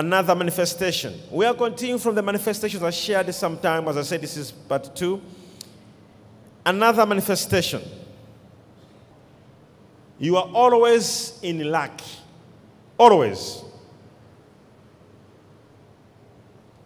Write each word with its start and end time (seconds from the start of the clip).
Another 0.00 0.34
manifestation. 0.34 1.20
We 1.30 1.44
are 1.44 1.52
continuing 1.52 2.00
from 2.00 2.14
the 2.14 2.22
manifestations 2.22 2.82
I 2.82 2.88
shared 2.88 3.34
some 3.34 3.58
time. 3.58 3.86
As 3.86 3.98
I 3.98 4.02
said, 4.02 4.22
this 4.22 4.34
is 4.34 4.50
part 4.50 4.96
two. 4.96 5.20
Another 6.64 7.04
manifestation. 7.04 7.82
You 10.18 10.38
are 10.38 10.48
always 10.54 11.38
in 11.42 11.70
lack. 11.70 12.00
Always. 12.96 13.62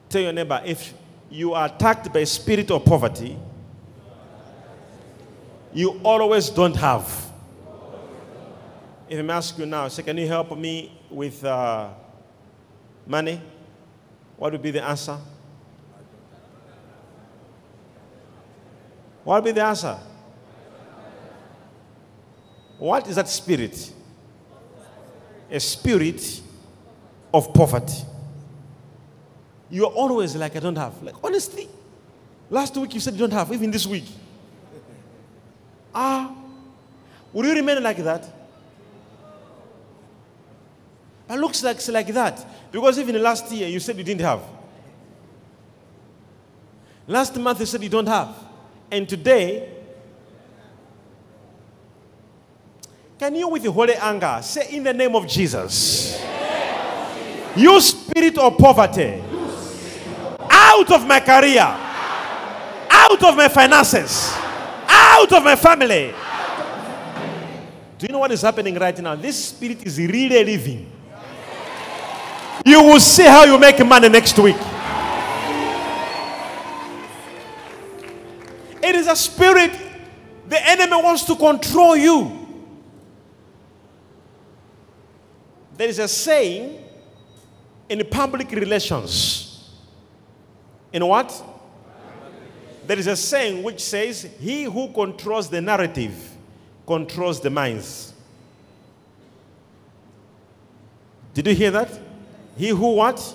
Tell 0.08 0.22
your 0.22 0.32
neighbor 0.32 0.60
if 0.64 0.92
you 1.30 1.54
are 1.54 1.66
attacked 1.66 2.12
by 2.12 2.24
spirit 2.24 2.72
of 2.72 2.84
poverty, 2.84 3.38
you 5.72 6.00
always 6.02 6.50
don't 6.50 6.74
have. 6.74 7.30
If 9.08 9.30
I 9.30 9.32
ask 9.32 9.56
you 9.56 9.66
now, 9.66 9.86
say, 9.86 10.02
can 10.02 10.18
you 10.18 10.26
help 10.26 10.58
me 10.58 11.00
with 11.08 11.44
uh, 11.44 11.90
money? 13.06 13.40
What 14.36 14.52
would 14.52 14.62
be 14.62 14.70
the 14.70 14.82
answer? 14.82 15.18
What 19.22 19.42
would 19.42 19.44
be 19.44 19.52
the 19.52 19.64
answer? 19.64 19.98
What 22.78 23.08
is 23.08 23.16
that 23.16 23.28
spirit? 23.28 23.92
A 25.50 25.60
spirit 25.60 26.42
of 27.32 27.52
poverty. 27.54 28.04
You're 29.70 29.86
always 29.86 30.36
like, 30.36 30.56
I 30.56 30.60
don't 30.60 30.76
have. 30.76 31.02
Like, 31.02 31.14
honestly, 31.22 31.68
last 32.50 32.76
week 32.76 32.94
you 32.94 33.00
said 33.00 33.14
you 33.14 33.20
don't 33.20 33.32
have, 33.32 33.52
even 33.52 33.70
this 33.70 33.86
week. 33.86 34.04
Ah, 35.94 36.34
will 37.32 37.46
you 37.46 37.54
remain 37.54 37.82
like 37.82 37.98
that? 37.98 38.28
It 41.28 41.38
looks 41.38 41.62
like 41.62 41.86
like 41.88 42.08
that. 42.08 42.44
Because 42.70 42.98
even 42.98 43.22
last 43.22 43.50
year 43.52 43.68
you 43.68 43.80
said 43.80 43.96
you 43.96 44.04
didn't 44.04 44.20
have. 44.22 44.40
Last 47.06 47.36
month 47.36 47.60
you 47.60 47.66
said 47.66 47.82
you 47.82 47.88
don't 47.88 48.06
have. 48.06 48.34
And 48.90 49.08
today, 49.08 49.68
can 53.18 53.34
you 53.34 53.48
with 53.48 53.64
holy 53.66 53.94
anger 53.94 54.40
say 54.42 54.76
in 54.76 54.82
the 54.82 54.92
name 54.92 55.14
of 55.14 55.26
Jesus, 55.26 56.22
you 57.56 57.80
spirit 57.80 58.36
of 58.38 58.58
poverty, 58.58 59.22
out 60.50 60.90
of 60.90 61.06
my 61.06 61.20
career, 61.20 61.62
out 62.90 63.22
of 63.22 63.36
my 63.36 63.48
finances, 63.48 64.32
out 64.88 65.32
of 65.32 65.44
my 65.44 65.56
family. 65.56 66.12
Do 67.98 68.06
you 68.06 68.12
know 68.12 68.18
what 68.18 68.32
is 68.32 68.42
happening 68.42 68.74
right 68.74 68.98
now? 68.98 69.14
This 69.14 69.46
spirit 69.46 69.86
is 69.86 69.98
really 69.98 70.44
living. 70.44 70.93
You 72.64 72.82
will 72.82 73.00
see 73.00 73.24
how 73.24 73.44
you 73.44 73.58
make 73.58 73.84
money 73.84 74.08
next 74.08 74.38
week. 74.38 74.56
It 78.82 78.94
is 78.94 79.06
a 79.06 79.16
spirit, 79.16 79.72
the 80.46 80.68
enemy 80.68 81.02
wants 81.02 81.24
to 81.24 81.34
control 81.36 81.96
you. 81.96 82.46
There 85.76 85.88
is 85.88 85.98
a 85.98 86.06
saying 86.06 86.84
in 87.88 88.06
public 88.10 88.50
relations. 88.50 89.70
In 90.92 91.04
what? 91.06 91.42
There 92.86 92.98
is 92.98 93.06
a 93.06 93.16
saying 93.16 93.62
which 93.62 93.80
says, 93.80 94.28
He 94.38 94.64
who 94.64 94.92
controls 94.92 95.48
the 95.48 95.60
narrative 95.60 96.32
controls 96.86 97.40
the 97.40 97.50
minds. 97.50 98.12
Did 101.32 101.46
you 101.46 101.54
hear 101.54 101.70
that? 101.70 101.98
He 102.56 102.68
who 102.68 102.94
what? 102.94 103.34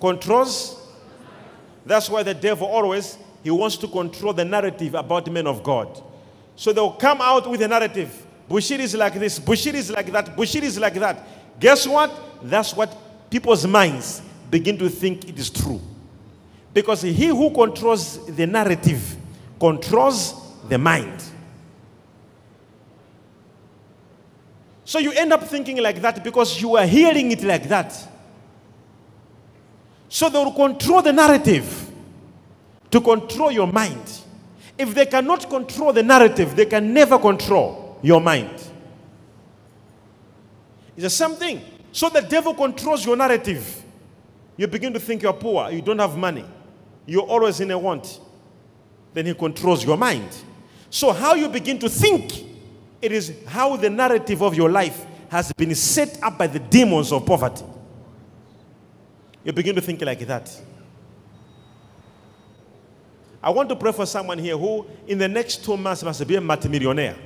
Controls. 0.00 0.78
That's 1.84 2.08
why 2.08 2.22
the 2.22 2.34
devil 2.34 2.66
always 2.66 3.18
he 3.42 3.50
wants 3.50 3.76
to 3.78 3.88
control 3.88 4.32
the 4.32 4.44
narrative 4.44 4.94
about 4.94 5.30
men 5.30 5.46
of 5.46 5.62
God. 5.62 6.02
So 6.54 6.72
they'll 6.72 6.92
come 6.92 7.20
out 7.20 7.50
with 7.50 7.60
a 7.62 7.68
narrative. 7.68 8.26
Bushiri 8.48 8.80
is 8.80 8.94
like 8.94 9.14
this, 9.14 9.38
Bushiri 9.38 9.74
is 9.74 9.90
like 9.90 10.10
that, 10.12 10.36
Bushiri 10.36 10.64
is 10.64 10.78
like 10.78 10.94
that. 10.94 11.26
Guess 11.58 11.86
what? 11.86 12.12
That's 12.42 12.74
what 12.74 12.96
people's 13.30 13.66
minds 13.66 14.22
begin 14.50 14.78
to 14.78 14.88
think 14.88 15.28
it 15.28 15.38
is 15.38 15.50
true. 15.50 15.80
Because 16.72 17.02
he 17.02 17.26
who 17.26 17.50
controls 17.50 18.24
the 18.26 18.46
narrative 18.46 19.16
controls 19.58 20.34
the 20.68 20.78
mind. 20.78 21.22
So 24.92 24.98
you 24.98 25.12
end 25.12 25.32
up 25.32 25.44
thinking 25.44 25.78
like 25.78 26.02
that 26.02 26.22
because 26.22 26.60
you 26.60 26.76
are 26.76 26.84
hearing 26.84 27.32
it 27.32 27.42
like 27.42 27.66
that. 27.70 27.96
So 30.10 30.28
they 30.28 30.36
will 30.36 30.52
control 30.52 31.00
the 31.00 31.14
narrative 31.14 31.90
to 32.90 33.00
control 33.00 33.50
your 33.50 33.66
mind. 33.68 34.20
If 34.76 34.94
they 34.94 35.06
cannot 35.06 35.48
control 35.48 35.94
the 35.94 36.02
narrative, 36.02 36.54
they 36.54 36.66
can 36.66 36.92
never 36.92 37.18
control 37.18 37.98
your 38.02 38.20
mind. 38.20 38.52
It's 40.94 41.04
the 41.04 41.08
same 41.08 41.36
thing. 41.36 41.62
So 41.90 42.10
the 42.10 42.20
devil 42.20 42.52
controls 42.52 43.06
your 43.06 43.16
narrative. 43.16 43.82
You 44.58 44.66
begin 44.66 44.92
to 44.92 45.00
think 45.00 45.22
you're 45.22 45.32
poor, 45.32 45.70
you 45.70 45.80
don't 45.80 46.00
have 46.00 46.18
money, 46.18 46.44
you're 47.06 47.22
always 47.22 47.60
in 47.60 47.70
a 47.70 47.78
want. 47.78 48.20
Then 49.14 49.24
he 49.24 49.32
controls 49.32 49.86
your 49.86 49.96
mind. 49.96 50.36
So, 50.90 51.12
how 51.12 51.32
you 51.32 51.48
begin 51.48 51.78
to 51.78 51.88
think, 51.88 52.51
it 53.02 53.10
is 53.10 53.34
how 53.48 53.76
the 53.76 53.90
narrative 53.90 54.42
of 54.42 54.54
your 54.54 54.70
life 54.70 55.04
has 55.28 55.52
been 55.52 55.74
set 55.74 56.22
up 56.22 56.38
by 56.38 56.46
the 56.46 56.60
demons 56.60 57.10
of 57.10 57.26
poverty. 57.26 57.64
You 59.44 59.52
begin 59.52 59.74
to 59.74 59.80
think 59.80 60.00
like 60.02 60.20
that. 60.20 60.56
I 63.42 63.50
want 63.50 63.68
to 63.70 63.76
pray 63.76 63.90
for 63.90 64.06
someone 64.06 64.38
here 64.38 64.56
who, 64.56 64.86
in 65.08 65.18
the 65.18 65.26
next 65.26 65.64
two 65.64 65.76
months, 65.76 66.04
must 66.04 66.24
be 66.28 66.36
a 66.36 66.40
multimillionaire. 66.40 67.16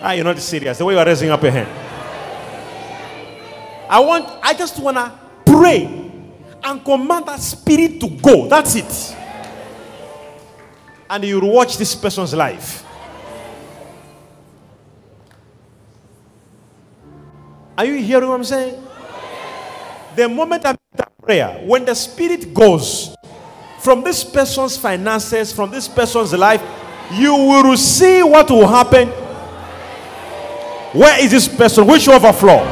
Ah, 0.00 0.12
you're 0.12 0.24
not 0.24 0.38
serious. 0.38 0.78
The 0.78 0.84
way 0.84 0.94
you're 0.94 1.04
raising 1.04 1.28
up 1.28 1.42
your 1.42 1.52
hand. 1.52 1.68
I 3.90 4.00
want, 4.00 4.26
I 4.42 4.54
just 4.54 4.78
want 4.78 4.96
to 4.96 5.12
pray 5.44 5.84
and 6.64 6.82
command 6.82 7.26
that 7.26 7.40
spirit 7.40 8.00
to 8.00 8.08
go. 8.08 8.48
That's 8.48 8.74
it. 8.74 9.16
And 11.10 11.24
you 11.24 11.40
watch 11.40 11.76
this 11.76 11.94
person's 11.94 12.32
life. 12.32 12.85
Are 17.78 17.84
you 17.84 17.96
hearing 18.02 18.28
what 18.28 18.36
I'm 18.36 18.44
saying? 18.44 18.82
The 20.14 20.28
moment 20.28 20.64
I 20.64 20.72
make 20.72 20.78
that 20.96 21.12
prayer, 21.18 21.62
when 21.66 21.84
the 21.84 21.94
spirit 21.94 22.54
goes 22.54 23.14
from 23.80 24.02
this 24.02 24.24
person's 24.24 24.78
finances, 24.78 25.52
from 25.52 25.70
this 25.70 25.86
person's 25.86 26.32
life, 26.32 26.62
you 27.12 27.34
will 27.34 27.76
see 27.76 28.22
what 28.22 28.50
will 28.50 28.66
happen. 28.66 29.08
Where 30.98 31.22
is 31.22 31.30
this 31.30 31.46
person? 31.48 31.86
Which 31.86 32.08
overflow? 32.08 32.64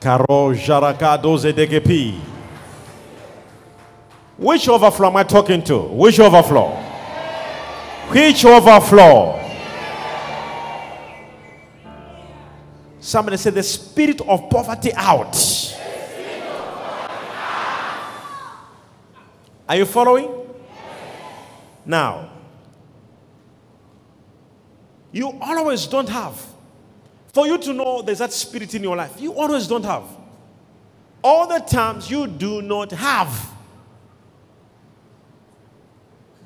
Karo 0.00 0.54
Jaraka. 0.54 1.18
Which 4.38 4.68
overflow 4.68 5.08
am 5.08 5.16
I 5.16 5.24
talking 5.24 5.62
to? 5.64 5.78
Which 5.80 6.20
overflow? 6.20 6.91
Which 8.08 8.44
overflow? 8.44 9.38
Somebody 13.00 13.36
said 13.36 13.54
the 13.54 13.62
spirit 13.62 14.20
of 14.20 14.48
poverty 14.48 14.92
out. 14.94 15.36
Are 19.68 19.76
you 19.76 19.84
following? 19.86 20.30
Now, 21.84 22.30
you 25.10 25.36
always 25.40 25.86
don't 25.86 26.08
have. 26.08 26.40
For 27.32 27.46
you 27.46 27.58
to 27.58 27.72
know 27.72 28.02
there's 28.02 28.18
that 28.18 28.32
spirit 28.32 28.74
in 28.74 28.82
your 28.82 28.96
life, 28.96 29.20
you 29.20 29.32
always 29.34 29.66
don't 29.66 29.84
have. 29.84 30.04
All 31.24 31.46
the 31.46 31.58
times 31.60 32.10
you 32.10 32.26
do 32.26 32.62
not 32.62 32.90
have. 32.92 33.50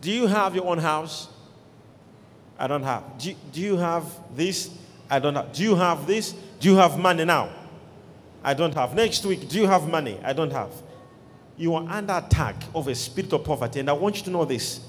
Do 0.00 0.12
you 0.12 0.26
have 0.26 0.54
your 0.54 0.66
own 0.66 0.78
house? 0.78 1.28
I 2.58 2.66
don't 2.66 2.82
have. 2.82 3.18
Do, 3.18 3.34
do 3.52 3.60
you 3.60 3.76
have 3.76 4.04
this? 4.34 4.70
I 5.10 5.18
don't 5.18 5.34
have. 5.34 5.52
Do 5.52 5.62
you 5.62 5.74
have 5.74 6.06
this? 6.06 6.32
Do 6.60 6.68
you 6.70 6.76
have 6.76 6.98
money 6.98 7.24
now? 7.24 7.50
I 8.42 8.54
don't 8.54 8.74
have. 8.74 8.94
Next 8.94 9.24
week, 9.24 9.48
do 9.48 9.58
you 9.58 9.66
have 9.66 9.88
money? 9.88 10.18
I 10.24 10.32
don't 10.32 10.52
have. 10.52 10.70
You 11.56 11.74
are 11.74 11.86
under 11.88 12.14
attack 12.14 12.56
of 12.74 12.88
a 12.88 12.94
spirit 12.94 13.32
of 13.32 13.44
poverty. 13.44 13.80
And 13.80 13.90
I 13.90 13.92
want 13.92 14.18
you 14.18 14.22
to 14.24 14.30
know 14.30 14.44
this. 14.44 14.80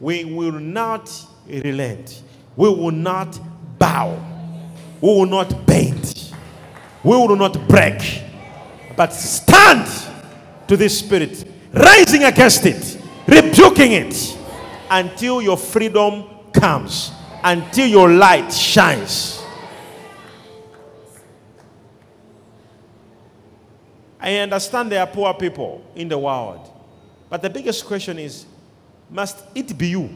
We 0.00 0.24
will 0.24 0.52
not 0.52 1.10
relent. 1.46 2.22
We 2.56 2.68
will 2.68 2.90
not 2.90 3.38
bow. 3.78 4.18
We 5.00 5.08
will 5.08 5.26
not 5.26 5.66
bend. 5.66 6.32
We 7.02 7.10
will 7.10 7.36
not 7.36 7.68
break. 7.68 8.22
But 8.96 9.12
stand 9.12 9.86
to 10.68 10.76
this 10.76 10.98
spirit, 10.98 11.44
rising 11.72 12.24
against 12.24 12.64
it, 12.66 12.98
rebuking 13.26 13.92
it 13.92 14.38
until 14.90 15.42
your 15.42 15.56
freedom 15.56 16.24
comes. 16.54 17.12
until 17.44 17.86
your 17.86 18.10
light 18.10 18.50
shines. 18.50 19.42
I 24.18 24.36
understand 24.36 24.90
there 24.90 25.00
are 25.00 25.06
poor 25.06 25.34
people 25.34 25.84
in 25.94 26.08
the 26.08 26.16
world. 26.16 26.70
But 27.28 27.42
the 27.42 27.50
biggest 27.50 27.84
question 27.84 28.18
is 28.18 28.46
must 29.10 29.44
it 29.54 29.76
be 29.76 29.88
you? 29.88 30.08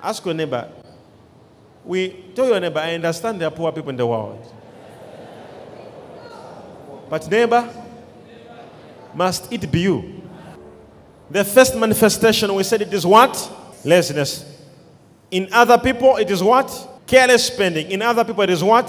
Ask 0.00 0.24
your 0.24 0.34
neighbor. 0.34 0.70
We 1.84 2.24
tell 2.34 2.46
your 2.46 2.60
neighbor, 2.60 2.78
I 2.78 2.94
understand 2.94 3.40
there 3.40 3.48
are 3.48 3.50
poor 3.50 3.72
people 3.72 3.90
in 3.90 3.96
the 3.96 4.06
world. 4.06 4.52
But 7.08 7.28
neighbor, 7.28 7.68
must 9.14 9.52
it 9.52 9.70
be 9.70 9.80
you? 9.80 10.15
The 11.30 11.44
first 11.44 11.76
manifestation, 11.76 12.54
we 12.54 12.62
said 12.62 12.82
it 12.82 12.92
is 12.92 13.04
what? 13.04 13.34
Laziness. 13.84 14.44
In 15.30 15.48
other 15.52 15.78
people, 15.78 16.16
it 16.16 16.30
is 16.30 16.42
what? 16.42 17.02
Careless 17.06 17.46
spending. 17.46 17.90
In 17.90 18.02
other 18.02 18.24
people, 18.24 18.42
it 18.42 18.50
is 18.50 18.62
what? 18.62 18.88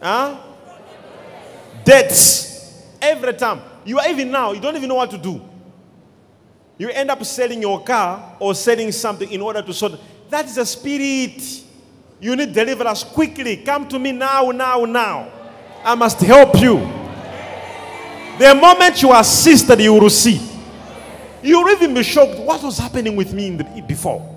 Huh? 0.00 0.38
Debts. 1.84 2.82
Every 3.00 3.32
time. 3.34 3.62
You 3.84 3.98
are 3.98 4.08
even 4.08 4.30
now, 4.30 4.52
you 4.52 4.60
don't 4.60 4.76
even 4.76 4.88
know 4.88 4.94
what 4.96 5.10
to 5.10 5.18
do. 5.18 5.40
You 6.78 6.90
end 6.90 7.10
up 7.10 7.24
selling 7.24 7.60
your 7.60 7.82
car 7.82 8.36
or 8.38 8.54
selling 8.54 8.92
something 8.92 9.30
in 9.30 9.40
order 9.40 9.62
to 9.62 9.72
sort. 9.72 9.98
That 10.30 10.46
is 10.46 10.58
a 10.58 10.66
spirit. 10.66 11.42
You 12.20 12.36
need 12.36 12.52
deliverance 12.52 13.02
quickly. 13.02 13.58
Come 13.58 13.88
to 13.88 13.98
me 13.98 14.12
now, 14.12 14.50
now, 14.50 14.84
now. 14.84 15.30
I 15.84 15.94
must 15.94 16.20
help 16.20 16.60
you. 16.60 17.01
The 18.38 18.54
moment 18.54 19.02
you 19.02 19.10
are 19.10 19.20
assisted, 19.20 19.80
you 19.80 19.92
will 19.94 20.10
see. 20.10 20.40
You 21.42 21.62
will 21.62 21.70
even 21.70 21.94
be 21.94 22.02
shocked. 22.02 22.38
What 22.38 22.62
was 22.62 22.78
happening 22.78 23.16
with 23.16 23.32
me 23.32 23.50
the, 23.56 23.64
before? 23.86 24.28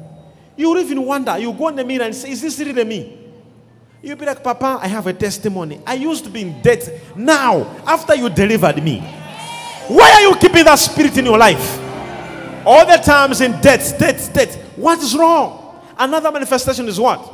You 0.58 0.70
will 0.70 0.82
even 0.82 1.04
wonder. 1.06 1.38
You 1.38 1.54
go 1.54 1.68
in 1.70 1.76
the 1.76 1.84
mirror 1.84 2.06
and 2.06 2.16
say, 2.16 2.32
Is 2.32 2.42
this 2.42 2.60
really 2.60 2.84
me? 2.84 3.18
You'll 4.02 4.18
be 4.18 4.26
like, 4.26 4.44
Papa, 4.44 4.80
I 4.82 4.88
have 4.88 5.08
a 5.08 5.14
testimony. 5.14 5.82
I 5.86 5.96
used 5.96 6.24
to 6.26 6.30
be 6.30 6.42
in 6.42 6.62
debt. 6.62 6.88
Now, 7.16 7.64
after 7.88 8.16
you 8.16 8.30
delivered 8.30 8.84
me, 8.84 9.00
why 9.88 10.12
are 10.12 10.22
you 10.22 10.36
keeping 10.36 10.64
that 10.66 10.76
spirit 10.76 11.18
in 11.18 11.26
your 11.26 11.38
life? 11.38 11.80
All 12.66 12.86
the 12.86 12.98
times 12.98 13.42
in 13.42 13.60
debt, 13.62 13.96
debt, 13.98 14.30
debt. 14.34 14.54
What 14.76 15.00
is 15.00 15.16
wrong? 15.16 15.82
Another 15.98 16.32
manifestation 16.32 16.88
is 16.88 17.00
what? 17.00 17.34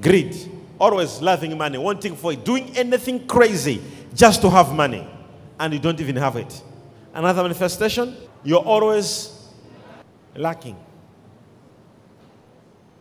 Greed. 0.00 0.34
Always 0.78 1.20
loving 1.20 1.56
money, 1.56 1.78
wanting 1.78 2.16
for 2.16 2.32
it, 2.32 2.44
doing 2.44 2.74
anything 2.76 3.26
crazy 3.26 3.82
just 4.14 4.40
to 4.42 4.50
have 4.50 4.74
money. 4.74 5.06
And 5.62 5.72
you 5.72 5.78
don't 5.78 6.00
even 6.00 6.16
have 6.16 6.34
it. 6.34 6.60
Another 7.14 7.40
manifestation, 7.42 8.16
you're 8.42 8.58
always 8.64 9.48
lacking. 10.34 10.76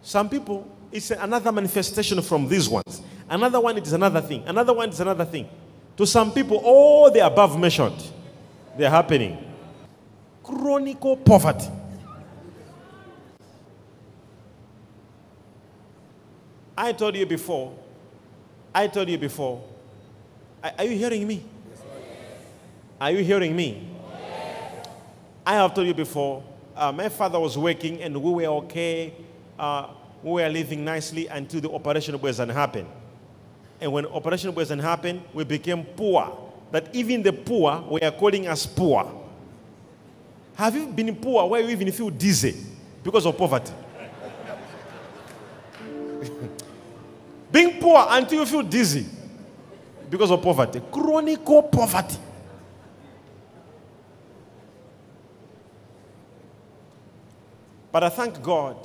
Some 0.03 0.29
people 0.29 0.67
it's 0.91 1.09
another 1.09 1.51
manifestation 1.51 2.21
from 2.21 2.47
these 2.47 2.69
ones. 2.69 3.01
Another 3.27 3.59
one 3.59 3.79
it 3.79 3.87
is 3.87 3.93
another 3.93 4.21
thing. 4.21 4.43
Another 4.45 4.73
one 4.73 4.89
is 4.89 4.99
another 4.99 5.25
thing. 5.25 5.49
To 5.97 6.05
some 6.05 6.31
people, 6.31 6.57
all 6.63 7.09
the 7.09 7.25
above 7.25 7.59
mentioned, 7.59 7.99
they're 8.77 8.91
happening. 8.91 9.43
Chronic 10.43 10.99
poverty. 11.25 11.67
I 16.77 16.93
told 16.93 17.15
you 17.15 17.25
before. 17.25 17.75
I 18.75 18.87
told 18.87 19.09
you 19.09 19.17
before. 19.17 19.63
Are 20.63 20.83
you 20.83 20.95
hearing 20.95 21.25
me? 21.25 21.43
Are 23.01 23.09
you 23.09 23.23
hearing 23.23 23.55
me? 23.55 23.81
I 25.43 25.55
have 25.55 25.73
told 25.73 25.87
you 25.87 25.93
before. 25.95 26.43
Uh, 26.75 26.91
my 26.91 27.09
father 27.09 27.39
was 27.39 27.57
working 27.57 27.99
and 27.99 28.15
we 28.15 28.31
were 28.45 28.53
okay. 28.61 29.11
Uh, 29.57 29.87
we 30.21 30.33
were 30.33 30.47
living 30.47 30.85
nicely 30.85 31.25
until 31.25 31.61
the 31.61 31.71
operation 31.71 32.21
wasn't 32.21 32.51
happen. 32.51 32.85
And 33.81 33.91
when 33.91 34.05
operation 34.05 34.53
wasn't 34.53 34.83
happen, 34.83 35.23
we 35.33 35.43
became 35.43 35.83
poor. 35.83 36.51
That 36.69 36.93
even 36.95 37.23
the 37.23 37.33
poor 37.33 37.81
were 37.89 38.11
calling 38.11 38.47
us 38.47 38.67
poor. 38.67 39.11
Have 40.53 40.75
you 40.75 40.85
been 40.85 41.15
poor 41.15 41.49
where 41.49 41.61
you 41.61 41.69
even 41.69 41.91
feel 41.91 42.11
dizzy 42.11 42.55
because 43.03 43.25
of 43.25 43.35
poverty? 43.35 43.73
Being 47.51 47.79
poor 47.81 48.05
until 48.09 48.41
you 48.41 48.45
feel 48.45 48.61
dizzy 48.61 49.07
because 50.07 50.29
of 50.29 50.39
poverty. 50.43 50.83
Chronic 50.91 51.43
poverty. 51.43 52.19
But 57.91 58.03
I 58.03 58.09
thank 58.09 58.41
God 58.41 58.77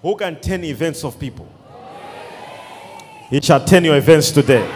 who 0.00 0.16
can 0.16 0.40
turn 0.40 0.64
events 0.64 1.04
of 1.04 1.18
people. 1.18 1.48
He 3.30 3.40
shall 3.40 3.64
turn 3.64 3.84
your 3.84 3.96
events 3.96 4.30
today. 4.30 4.68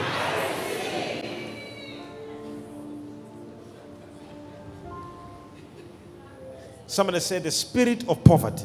Somebody 6.87 7.20
said 7.20 7.43
the 7.43 7.50
spirit 7.50 8.08
of 8.08 8.23
poverty. 8.23 8.64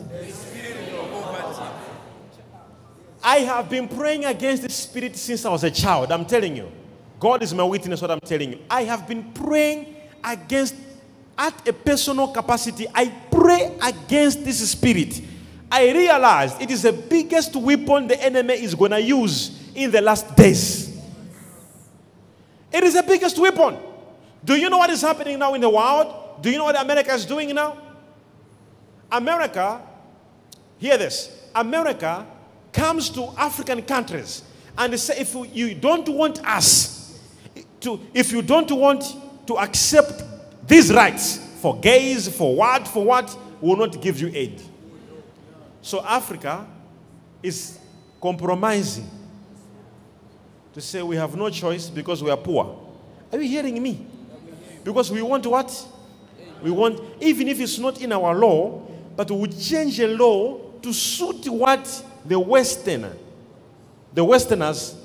I 3.23 3.39
have 3.39 3.69
been 3.69 3.87
praying 3.87 4.25
against 4.25 4.63
this 4.63 4.75
spirit 4.75 5.15
since 5.15 5.45
I 5.45 5.49
was 5.49 5.63
a 5.63 5.71
child. 5.71 6.11
I'm 6.11 6.25
telling 6.25 6.55
you. 6.55 6.71
God 7.19 7.43
is 7.43 7.53
my 7.53 7.63
witness 7.63 8.01
what 8.01 8.09
I'm 8.09 8.19
telling 8.19 8.53
you. 8.53 8.59
I 8.69 8.83
have 8.83 9.07
been 9.07 9.31
praying 9.33 9.95
against 10.23 10.75
at 11.37 11.67
a 11.67 11.73
personal 11.73 12.27
capacity. 12.27 12.87
I 12.93 13.07
pray 13.31 13.77
against 13.81 14.43
this 14.43 14.69
spirit. 14.69 15.21
I 15.71 15.91
realized 15.91 16.61
it 16.61 16.69
is 16.69 16.81
the 16.81 16.91
biggest 16.93 17.55
weapon 17.55 18.07
the 18.07 18.21
enemy 18.21 18.55
is 18.55 18.75
going 18.75 18.91
to 18.91 19.01
use 19.01 19.71
in 19.73 19.89
the 19.91 20.01
last 20.01 20.35
days. 20.35 21.01
It 22.71 22.83
is 22.83 22.93
the 22.93 23.03
biggest 23.03 23.39
weapon. 23.39 23.77
Do 24.43 24.55
you 24.55 24.69
know 24.69 24.77
what 24.77 24.89
is 24.89 25.01
happening 25.01 25.39
now 25.39 25.53
in 25.53 25.61
the 25.61 25.69
world? 25.69 26.41
Do 26.41 26.49
you 26.49 26.57
know 26.57 26.65
what 26.65 26.81
America 26.81 27.13
is 27.13 27.25
doing 27.25 27.53
now? 27.53 27.77
America, 29.11 29.81
hear 30.77 30.97
this 30.97 31.37
America 31.53 32.25
comes 32.71 33.09
to 33.09 33.25
African 33.37 33.81
countries 33.81 34.43
and 34.77 34.97
say, 34.99 35.19
if 35.19 35.35
you 35.53 35.75
don't 35.75 36.07
want 36.09 36.43
us 36.45 37.19
to, 37.81 37.99
if 38.13 38.31
you 38.31 38.41
don't 38.41 38.71
want 38.71 39.03
to 39.47 39.57
accept 39.57 40.23
these 40.71 40.93
rights 40.93 41.37
for 41.61 41.77
gays, 41.77 42.29
for 42.29 42.55
what, 42.55 42.87
for 42.87 43.03
what, 43.03 43.37
will 43.59 43.75
not 43.75 44.01
give 44.01 44.21
you 44.21 44.31
aid. 44.33 44.61
So 45.81 46.01
Africa 46.01 46.65
is 47.43 47.77
compromising 48.21 49.09
to 50.73 50.79
say 50.79 51.01
we 51.01 51.17
have 51.17 51.35
no 51.35 51.49
choice 51.49 51.89
because 51.89 52.23
we 52.23 52.31
are 52.31 52.37
poor. 52.37 52.79
Are 53.33 53.41
you 53.41 53.49
hearing 53.49 53.83
me? 53.83 54.07
Because 54.81 55.11
we 55.11 55.21
want 55.21 55.45
what? 55.45 55.87
We 56.63 56.71
want, 56.71 57.01
even 57.19 57.49
if 57.49 57.59
it's 57.59 57.77
not 57.77 58.01
in 58.01 58.13
our 58.13 58.33
law, 58.33 58.81
but 59.17 59.29
we 59.29 59.49
change 59.49 59.97
the 59.97 60.07
law 60.07 60.57
to 60.81 60.93
suit 60.93 61.49
what 61.49 62.05
the 62.23 62.39
Westerner, 62.39 63.17
the 64.13 64.23
Westerners 64.23 64.95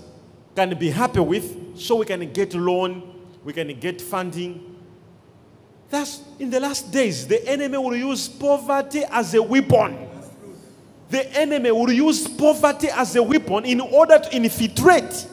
can 0.55 0.79
be 0.79 0.91
happy 0.91 1.21
with, 1.21 1.77
so 1.77 1.97
we 1.97 2.07
can 2.07 2.33
get 2.33 2.55
loan, 2.55 3.03
we 3.43 3.53
can 3.53 3.79
get 3.81 4.01
funding. 4.01 4.76
That's 5.91 6.21
in 6.39 6.51
the 6.51 6.61
last 6.61 6.91
days, 6.93 7.27
the 7.27 7.47
enemy 7.49 7.79
will 7.79 7.97
use 7.97 8.29
poverty 8.29 9.03
as 9.11 9.35
a 9.35 9.43
weapon 9.43 10.07
the 11.09 11.33
enemy 11.39 11.71
will 11.71 11.91
use 11.93 12.27
poverty 12.27 12.89
as 12.89 13.15
a 13.17 13.23
weapon 13.23 13.65
in 13.65 13.81
order 13.81 14.19
to 14.19 14.35
infiltrate 14.35 15.27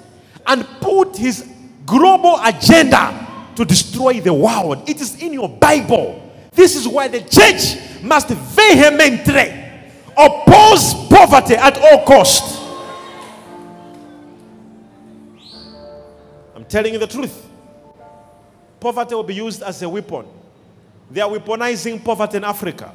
and 0.46 0.66
put 0.82 1.18
his 1.18 1.50
global 1.86 2.40
agenda 2.44 3.52
to 3.56 3.66
destroy 3.66 4.20
the 4.20 4.34
world. 4.34 4.88
It 4.88 5.02
is 5.02 5.22
in 5.22 5.34
your 5.34 5.50
Bible. 5.50 6.32
This 6.52 6.76
is 6.76 6.88
why 6.88 7.08
the 7.08 7.22
church 7.22 8.04
must 8.04 8.28
vehemently 8.30 9.62
oppose 10.16 10.94
poverty 11.10 11.56
at 11.56 11.78
all 11.80 12.06
costs. 12.06 12.60
I'm 16.56 16.66
telling 16.66 16.94
you 16.94 17.00
the 17.00 17.08
truth. 17.08 17.50
Poverty 18.80 19.16
will 19.16 19.24
be 19.24 19.36
used 19.36 19.64
as 19.64 19.82
a 19.82 19.90
weapon. 19.90 20.26
They 21.14 21.22
are 21.22 21.30
weaponizing 21.30 22.04
poverty 22.04 22.38
in 22.38 22.44
Africa. 22.44 22.92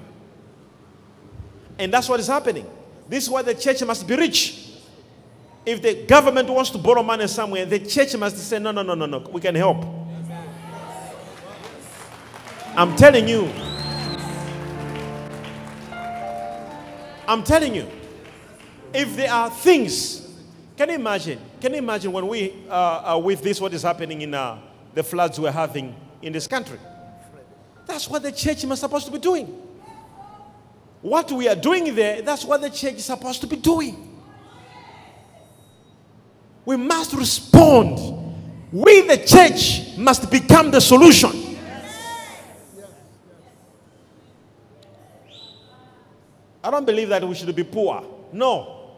And 1.78 1.92
that's 1.92 2.08
what 2.08 2.18
is 2.18 2.26
happening. 2.26 2.66
This 3.08 3.24
is 3.24 3.30
why 3.30 3.42
the 3.42 3.54
church 3.54 3.80
must 3.84 4.08
be 4.08 4.16
rich. 4.16 4.72
If 5.64 5.80
the 5.80 6.04
government 6.04 6.48
wants 6.50 6.70
to 6.70 6.78
borrow 6.78 7.04
money 7.04 7.28
somewhere, 7.28 7.64
the 7.64 7.78
church 7.78 8.16
must 8.16 8.36
say, 8.38 8.58
no, 8.58 8.72
no, 8.72 8.82
no, 8.82 8.94
no, 8.94 9.06
no, 9.06 9.18
we 9.30 9.40
can 9.40 9.54
help. 9.54 9.84
I'm 12.74 12.96
telling 12.96 13.28
you. 13.28 13.48
I'm 17.28 17.44
telling 17.44 17.76
you. 17.76 17.86
If 18.92 19.14
there 19.14 19.30
are 19.30 19.48
things, 19.48 20.26
can 20.76 20.88
you 20.88 20.96
imagine? 20.96 21.38
Can 21.60 21.72
you 21.72 21.78
imagine 21.78 22.10
when 22.10 22.26
we, 22.26 22.64
uh, 22.68 23.14
uh, 23.14 23.18
with 23.18 23.42
this, 23.42 23.60
what 23.60 23.72
is 23.74 23.82
happening 23.82 24.22
in 24.22 24.34
uh, 24.34 24.58
the 24.92 25.04
floods 25.04 25.38
we're 25.38 25.52
having 25.52 25.94
in 26.20 26.32
this 26.32 26.48
country? 26.48 26.80
That's 27.88 28.08
what 28.08 28.22
the 28.22 28.30
church 28.30 28.62
is 28.62 28.78
supposed 28.78 29.06
to 29.06 29.12
be 29.12 29.18
doing. 29.18 29.46
What 31.00 31.32
we 31.32 31.48
are 31.48 31.56
doing 31.56 31.94
there, 31.94 32.20
that's 32.22 32.44
what 32.44 32.60
the 32.60 32.68
church 32.68 32.94
is 32.94 33.06
supposed 33.06 33.40
to 33.40 33.46
be 33.46 33.56
doing. 33.56 34.20
We 36.66 36.76
must 36.76 37.14
respond. 37.14 37.98
We, 38.70 39.00
the 39.08 39.16
church, 39.16 39.96
must 39.96 40.30
become 40.30 40.70
the 40.70 40.80
solution. 40.80 41.30
I 46.62 46.70
don't 46.70 46.84
believe 46.84 47.08
that 47.08 47.26
we 47.26 47.34
should 47.34 47.56
be 47.56 47.64
poor. 47.64 48.04
No. 48.32 48.90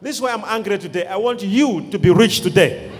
This 0.00 0.16
is 0.16 0.22
why 0.22 0.30
I'm 0.30 0.44
angry 0.46 0.78
today. 0.78 1.06
I 1.06 1.16
want 1.16 1.42
you 1.42 1.90
to 1.90 1.98
be 1.98 2.10
rich 2.10 2.42
today. 2.42 2.92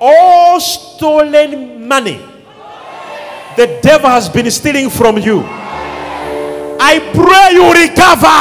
All 0.00 0.60
stolen 0.60 1.86
money 1.86 2.20
the 3.58 3.80
devil 3.82 4.08
has 4.08 4.28
been 4.28 4.48
stealing 4.52 4.88
from 4.88 5.18
you. 5.18 5.42
I 6.80 7.00
pray 7.12 7.54
you 7.58 7.72
recover. 7.72 8.38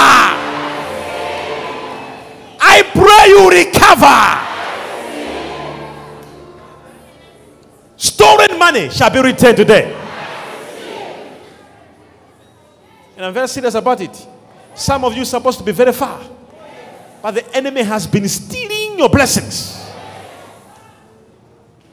I 2.61 2.83
pray 2.93 3.29
you 3.33 3.49
recover. 3.49 4.37
Stolen 7.97 8.59
money 8.59 8.89
shall 8.91 9.09
be 9.09 9.19
returned 9.19 9.57
today. 9.57 9.91
And 13.15 13.25
I'm 13.25 13.33
very 13.33 13.47
serious 13.47 13.73
about 13.73 13.99
it. 13.99 14.27
Some 14.75 15.03
of 15.03 15.15
you 15.15 15.23
are 15.23 15.25
supposed 15.25 15.57
to 15.57 15.63
be 15.63 15.71
very 15.71 15.93
far, 15.93 16.21
but 17.23 17.31
the 17.31 17.55
enemy 17.55 17.81
has 17.81 18.05
been 18.05 18.29
stealing 18.29 18.99
your 18.99 19.09
blessings. 19.09 19.76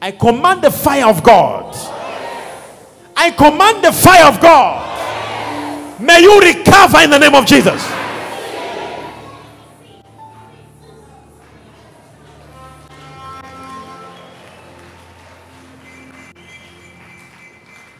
I 0.05 0.11
command 0.11 0.61
the 0.61 0.69
fire 0.69 1.07
of 1.07 1.23
God. 1.23 1.75
I 3.17 3.31
command 3.31 3.83
the 3.83 3.91
fire 3.91 4.27
of 4.27 4.39
God. 4.39 5.99
May 5.99 6.21
you 6.21 6.39
recover 6.39 6.99
in 6.99 7.09
the 7.09 7.17
name 7.17 7.33
of 7.33 7.43
Jesus. 7.47 7.83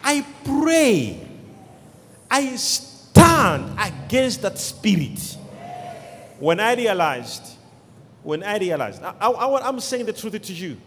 I 0.04 0.24
pray. 0.44 1.28
I 2.30 2.56
stand 2.58 3.80
against 3.80 4.44
that 4.44 4.60
spirit. 4.60 5.38
When 6.38 6.60
I 6.60 6.76
realized, 6.76 7.58
when 8.22 8.44
I 8.44 8.60
realized, 8.60 9.02
I, 9.02 9.10
I, 9.20 9.68
I'm 9.68 9.80
saying 9.80 10.06
the 10.06 10.14
truth 10.14 10.40
to 10.40 10.54
you. 10.54 10.78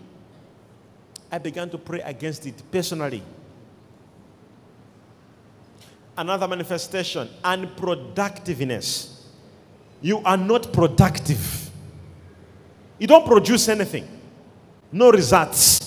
I 1.30 1.38
began 1.38 1.68
to 1.70 1.78
pray 1.78 2.00
against 2.00 2.47
it 2.47 2.62
personally. 2.70 3.23
Another 6.16 6.49
manifestation, 6.49 7.28
unproductiveness. 7.44 9.23
You 10.00 10.20
are 10.25 10.37
not 10.37 10.73
productive. 10.73 11.70
You 12.99 13.06
don't 13.06 13.26
produce 13.26 13.68
anything, 13.68 14.08
no 14.90 15.11
results. 15.11 15.78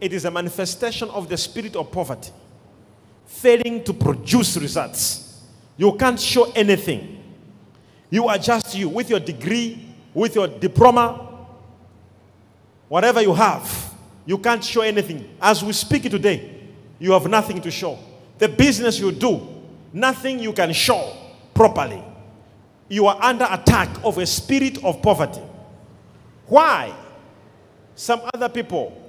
It 0.00 0.12
is 0.12 0.24
a 0.24 0.30
manifestation 0.30 1.10
of 1.10 1.28
the 1.28 1.36
spirit 1.36 1.74
of 1.74 1.90
poverty, 1.90 2.30
failing 3.26 3.82
to 3.82 3.92
produce 3.92 4.56
results. 4.56 5.42
You 5.76 5.92
can't 5.96 6.20
show 6.20 6.52
anything. 6.52 7.16
You 8.10 8.28
are 8.28 8.38
just 8.38 8.76
you 8.76 8.88
with 8.88 9.10
your 9.10 9.20
degree, 9.20 9.94
with 10.14 10.36
your 10.36 10.46
diploma, 10.46 11.46
whatever 12.88 13.20
you 13.20 13.34
have 13.34 13.87
you 14.28 14.36
can't 14.36 14.62
show 14.62 14.82
anything. 14.82 15.26
As 15.40 15.64
we 15.64 15.72
speak 15.72 16.02
today, 16.02 16.60
you 16.98 17.12
have 17.12 17.26
nothing 17.30 17.62
to 17.62 17.70
show. 17.70 17.98
The 18.36 18.46
business 18.46 19.00
you 19.00 19.10
do, 19.10 19.40
nothing 19.90 20.38
you 20.38 20.52
can 20.52 20.74
show 20.74 21.16
properly. 21.54 22.04
You 22.90 23.06
are 23.06 23.16
under 23.22 23.46
attack 23.50 23.88
of 24.04 24.18
a 24.18 24.26
spirit 24.26 24.84
of 24.84 25.00
poverty. 25.00 25.40
Why? 26.46 26.94
Some 27.94 28.20
other 28.34 28.50
people 28.50 29.02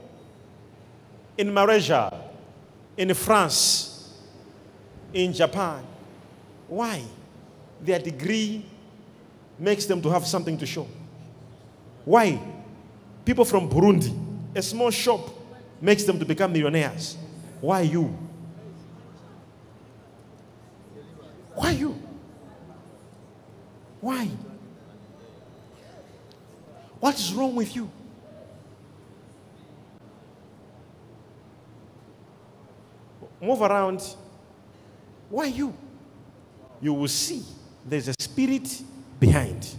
in 1.37 1.53
Malaysia, 1.53 2.17
in 2.95 3.13
France, 3.13 4.13
in 5.13 5.33
Japan, 5.33 5.83
why? 6.69 7.03
Their 7.81 7.99
degree 7.99 8.65
makes 9.59 9.83
them 9.83 10.01
to 10.01 10.09
have 10.09 10.25
something 10.25 10.57
to 10.59 10.65
show. 10.65 10.87
Why? 12.05 12.39
People 13.25 13.43
from 13.43 13.69
Burundi, 13.69 14.28
a 14.55 14.61
small 14.61 14.91
shop 14.91 15.29
makes 15.81 16.03
them 16.03 16.19
to 16.19 16.25
become 16.25 16.51
millionaires. 16.51 17.17
Why 17.61 17.81
you? 17.81 18.17
Why 21.53 21.71
you? 21.71 22.01
Why? 24.01 24.29
What 26.99 27.15
is 27.15 27.33
wrong 27.33 27.55
with 27.55 27.75
you? 27.75 27.89
Move 33.41 33.61
around. 33.61 34.15
Why 35.29 35.45
you? 35.45 35.73
You 36.81 36.93
will 36.93 37.07
see 37.07 37.43
there's 37.85 38.07
a 38.07 38.13
spirit 38.19 38.81
behind. 39.19 39.75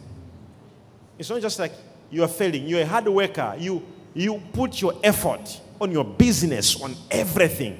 It's 1.18 1.28
not 1.28 1.40
just 1.40 1.58
like 1.58 1.72
you 2.10 2.22
are 2.24 2.28
failing, 2.28 2.66
you're 2.66 2.80
a 2.80 2.86
hard 2.86 3.06
worker, 3.06 3.54
you 3.58 3.82
you 4.14 4.40
put 4.52 4.80
your 4.80 4.94
effort 5.02 5.60
on 5.80 5.90
your 5.90 6.04
business, 6.04 6.80
on 6.80 6.94
everything, 7.10 7.78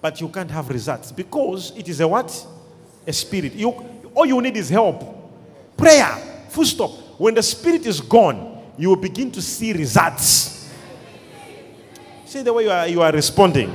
but 0.00 0.20
you 0.20 0.28
can't 0.28 0.50
have 0.50 0.68
results 0.68 1.12
because 1.12 1.72
it 1.76 1.88
is 1.88 2.00
a 2.00 2.08
what? 2.08 2.46
A 3.06 3.12
spirit. 3.12 3.54
You, 3.54 3.70
all 4.14 4.26
you 4.26 4.40
need 4.40 4.56
is 4.56 4.68
help. 4.68 5.04
Prayer. 5.76 6.46
Full 6.50 6.64
stop. 6.64 6.90
When 7.18 7.34
the 7.34 7.42
spirit 7.42 7.86
is 7.86 8.00
gone, 8.00 8.62
you 8.76 8.88
will 8.90 8.96
begin 8.96 9.30
to 9.32 9.42
see 9.42 9.72
results. 9.72 10.70
See 12.24 12.42
the 12.42 12.52
way 12.52 12.64
you 12.64 12.70
are, 12.70 12.88
you 12.88 13.02
are 13.02 13.12
responding. 13.12 13.72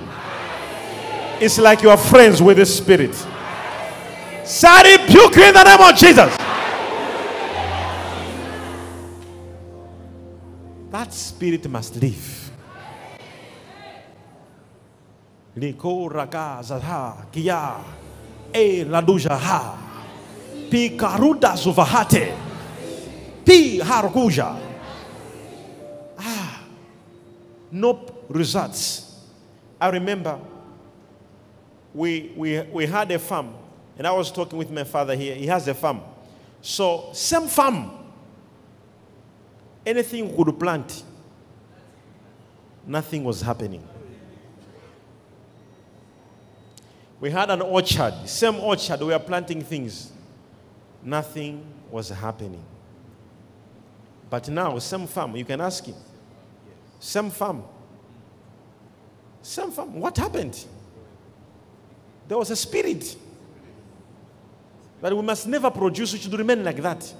It's 1.39 1.57
like 1.57 1.81
you 1.81 1.89
are 1.89 1.97
friends 1.97 2.41
with 2.41 2.57
the 2.57 2.65
spirit. 2.65 3.15
Say 4.43 4.97
rebuke 4.97 5.37
in 5.37 5.53
the 5.53 5.63
name 5.63 5.79
of 5.79 5.95
Jesus. 5.95 6.50
Spirit 11.13 11.69
must 11.69 11.95
leave. 11.95 12.51
Kia 17.31 17.75
e 18.53 18.85
laduja 18.85 19.37
ha 19.37 19.77
pi 20.69 20.89
karuda 20.97 21.55
zuvahate 21.55 22.33
pi 23.45 23.79
harguja. 23.79 24.57
Ah, 26.17 26.63
no 27.71 27.99
results. 28.29 29.07
I 29.79 29.89
remember 29.89 30.39
we, 31.93 32.31
we, 32.35 32.61
we 32.71 32.85
had 32.85 33.11
a 33.11 33.19
farm, 33.19 33.53
and 33.97 34.07
I 34.07 34.11
was 34.11 34.31
talking 34.31 34.57
with 34.57 34.71
my 34.71 34.83
father 34.83 35.15
here. 35.15 35.35
He 35.35 35.47
has 35.47 35.67
a 35.67 35.73
farm. 35.73 36.01
So, 36.61 37.09
same 37.13 37.47
farm, 37.47 37.91
anything 39.85 40.29
we 40.35 40.43
could 40.43 40.59
plant, 40.59 41.03
nothing 42.85 43.23
was 43.23 43.41
happening. 43.41 43.87
We 47.19 47.29
had 47.29 47.51
an 47.51 47.61
orchard, 47.61 48.27
same 48.27 48.55
orchard, 48.55 48.99
we 48.99 49.07
were 49.07 49.19
planting 49.19 49.61
things. 49.61 50.11
Nothing 51.03 51.63
was 51.89 52.09
happening. 52.09 52.63
But 54.29 54.49
now, 54.49 54.77
same 54.79 55.07
farm, 55.07 55.35
you 55.35 55.45
can 55.45 55.61
ask 55.61 55.85
him. 55.85 55.95
Same 56.99 57.29
farm. 57.29 57.63
Same 59.41 59.71
farm. 59.71 59.99
What 59.99 60.17
happened? 60.17 60.65
There 62.27 62.37
was 62.37 62.49
a 62.49 62.55
spirit. 62.55 63.17
that 65.01 65.15
we 65.15 65.21
must 65.21 65.47
never 65.47 65.69
produce, 65.71 66.13
we 66.13 66.19
should 66.19 66.37
remain 66.37 66.63
like 66.63 66.77
that. 66.77 67.13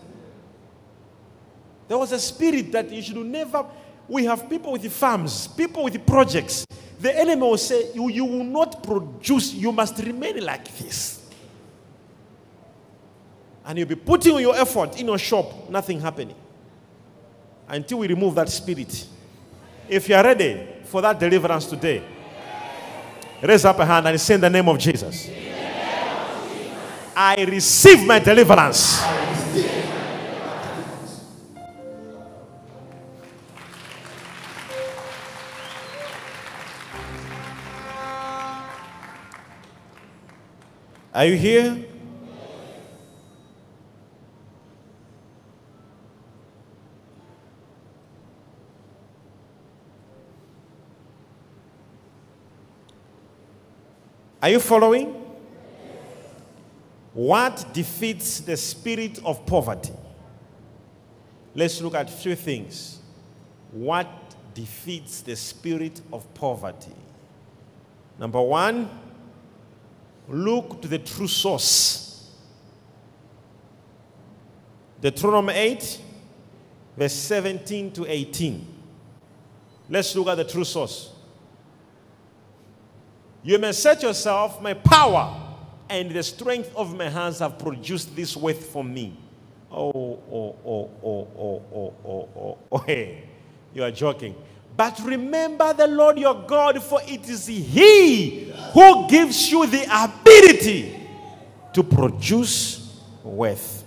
There 1.87 1.97
was 1.97 2.11
a 2.11 2.19
spirit 2.19 2.71
that 2.71 2.89
you 2.91 3.01
should 3.01 3.17
never. 3.17 3.65
We 4.07 4.25
have 4.25 4.49
people 4.49 4.73
with 4.73 4.91
farms, 4.91 5.47
people 5.47 5.83
with 5.83 6.05
projects. 6.05 6.65
The 6.99 7.17
enemy 7.17 7.41
will 7.41 7.57
say, 7.57 7.91
you, 7.93 8.09
you 8.09 8.25
will 8.25 8.43
not 8.43 8.83
produce, 8.83 9.53
you 9.53 9.71
must 9.71 9.97
remain 9.99 10.43
like 10.45 10.77
this. 10.77 11.29
And 13.65 13.77
you'll 13.79 13.87
be 13.87 13.95
putting 13.95 14.39
your 14.39 14.55
effort 14.55 14.99
in 14.99 15.07
your 15.07 15.17
shop, 15.17 15.69
nothing 15.69 15.99
happening. 15.99 16.35
Until 17.67 17.99
we 17.99 18.07
remove 18.07 18.35
that 18.35 18.49
spirit. 18.49 19.07
If 19.87 20.07
you 20.09 20.15
are 20.15 20.23
ready 20.23 20.67
for 20.83 21.01
that 21.01 21.19
deliverance 21.19 21.65
today, 21.65 22.03
raise 23.41 23.65
up 23.65 23.79
a 23.79 23.85
hand 23.85 24.07
and 24.07 24.19
say 24.19 24.35
in 24.35 24.41
the 24.41 24.49
name 24.49 24.67
of 24.67 24.77
Jesus. 24.77 25.29
I 27.15 27.43
receive 27.43 28.05
my 28.05 28.19
deliverance. 28.19 29.01
Are 41.13 41.25
you 41.25 41.35
here? 41.35 41.85
Are 54.41 54.49
you 54.49 54.59
following? 54.59 55.13
What 57.13 57.73
defeats 57.73 58.39
the 58.39 58.55
spirit 58.55 59.19
of 59.25 59.45
poverty? 59.45 59.91
Let's 61.53 61.81
look 61.81 61.93
at 61.93 62.09
a 62.09 62.13
few 62.13 62.35
things. 62.35 62.99
What 63.71 64.07
defeats 64.53 65.21
the 65.21 65.35
spirit 65.35 65.99
of 66.13 66.33
poverty? 66.33 66.95
Number 68.17 68.41
one, 68.41 68.89
look 70.31 70.81
to 70.81 70.87
the 70.87 70.99
true 70.99 71.27
source. 71.27 72.29
Deuteronomy 74.99 75.53
8, 75.53 76.01
verse 76.97 77.13
17 77.13 77.91
to 77.93 78.05
18. 78.05 78.67
Let's 79.89 80.15
look 80.15 80.27
at 80.27 80.35
the 80.35 80.43
true 80.43 80.63
source. 80.63 81.11
You 83.43 83.57
may 83.57 83.71
set 83.71 84.03
yourself, 84.03 84.61
my 84.61 84.73
power 84.75 85.37
and 85.89 86.11
the 86.11 86.23
strength 86.23 86.73
of 86.75 86.95
my 86.95 87.09
hands 87.09 87.39
have 87.39 87.59
produced 87.59 88.15
this 88.15 88.37
wealth 88.37 88.65
for 88.67 88.83
me. 88.83 89.17
Oh, 89.69 89.91
oh, 89.91 90.55
oh, 90.65 90.89
oh, 91.03 91.27
oh, 91.35 91.63
oh, 91.73 91.95
oh, 92.05 92.29
oh, 92.35 92.57
oh, 92.71 92.77
hey, 92.87 93.23
you 93.73 93.83
are 93.83 93.91
joking. 93.91 94.35
But 94.75 94.99
remember 95.03 95.73
the 95.73 95.87
Lord 95.87 96.17
your 96.17 96.33
God, 96.47 96.81
for 96.81 97.01
it 97.05 97.29
is 97.29 97.47
He 97.47 98.53
who 98.73 99.07
gives 99.09 99.51
you 99.51 99.67
the 99.67 99.83
ability 99.83 101.07
to 101.73 101.83
produce 101.83 102.99
wealth. 103.23 103.83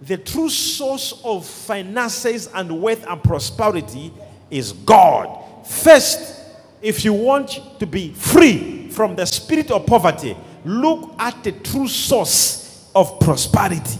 The 0.00 0.16
true 0.16 0.48
source 0.48 1.20
of 1.24 1.46
finances 1.46 2.48
and 2.54 2.80
wealth 2.80 3.04
and 3.08 3.22
prosperity 3.22 4.12
is 4.50 4.72
God. 4.72 5.66
First, 5.66 6.44
if 6.80 7.04
you 7.04 7.12
want 7.12 7.60
to 7.80 7.86
be 7.86 8.12
free 8.12 8.88
from 8.90 9.16
the 9.16 9.26
spirit 9.26 9.70
of 9.70 9.86
poverty, 9.86 10.36
look 10.64 11.14
at 11.18 11.42
the 11.42 11.52
true 11.52 11.88
source 11.88 12.90
of 12.94 13.18
prosperity. 13.20 13.98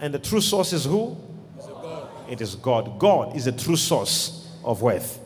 And 0.00 0.12
the 0.12 0.18
true 0.18 0.40
source 0.40 0.72
is 0.72 0.84
who? 0.84 1.16
It 2.28 2.40
is 2.40 2.54
God. 2.54 2.98
God 2.98 3.34
is 3.34 3.46
the 3.46 3.52
true 3.52 3.76
source 3.76 4.39
of 4.64 4.82
wealth. 4.82 5.18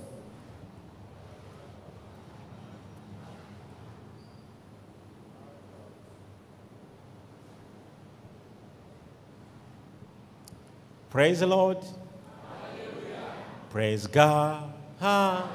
Praise 11.10 11.40
the 11.40 11.46
Lord. 11.46 11.78
Hallelujah. 11.78 13.34
Praise 13.70 14.06
God. 14.08 14.72
Hallelujah. 14.98 15.48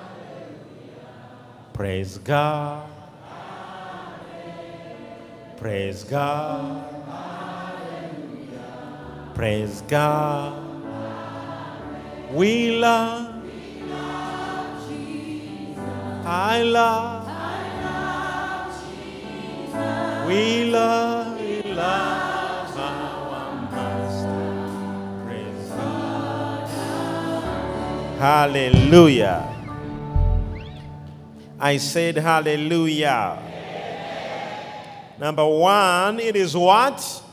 Praise 1.74 2.18
God. 2.18 2.90
Hallelujah. 3.28 4.90
Praise 5.58 6.04
God. 6.06 6.96
Praise 9.36 9.82
God. 9.82 10.64
We 12.32 12.78
love. 12.78 13.29
I 16.32 16.62
love. 16.62 17.26
We 20.28 20.65
love. 20.65 21.42
We 21.42 21.63
love 21.74 22.78
our 22.78 23.72
Master. 23.72 24.30
Hallelujah. 28.20 29.56
I 31.60 31.78
said 31.78 32.18
hallelujah. 32.18 33.39
Number 35.20 35.48
one, 35.48 36.20
it 36.20 36.36
is 36.36 36.56
what? 36.56 37.24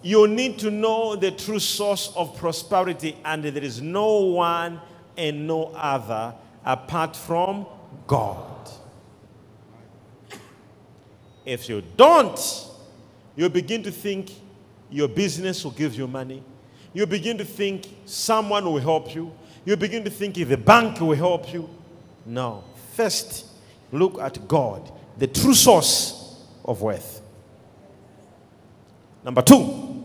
You 0.00 0.26
need 0.26 0.58
to 0.60 0.70
know 0.70 1.14
the 1.14 1.30
true 1.32 1.58
source 1.58 2.10
of 2.16 2.38
prosperity, 2.38 3.18
and 3.22 3.44
there 3.44 3.62
is 3.62 3.82
no 3.82 4.20
one 4.20 4.80
and 5.18 5.46
no 5.46 5.72
other 5.74 6.34
apart 6.64 7.16
from 7.16 7.66
God. 8.06 8.70
If 11.44 11.68
you 11.68 11.82
don't, 11.96 12.38
you 13.36 13.48
begin 13.48 13.82
to 13.82 13.90
think 13.90 14.30
your 14.90 15.08
business 15.08 15.64
will 15.64 15.70
give 15.72 15.94
you 15.94 16.06
money. 16.06 16.42
You 16.92 17.06
begin 17.06 17.38
to 17.38 17.44
think 17.44 17.88
someone 18.04 18.64
will 18.64 18.78
help 18.78 19.14
you. 19.14 19.32
You 19.64 19.76
begin 19.76 20.04
to 20.04 20.10
think 20.10 20.34
the 20.34 20.56
bank 20.56 21.00
will 21.00 21.14
help 21.14 21.52
you. 21.52 21.68
No. 22.26 22.64
First, 22.94 23.46
look 23.92 24.20
at 24.20 24.46
God, 24.46 24.90
the 25.16 25.26
true 25.26 25.54
source 25.54 26.44
of 26.64 26.82
wealth. 26.82 27.22
Number 29.24 29.42
two, 29.42 30.04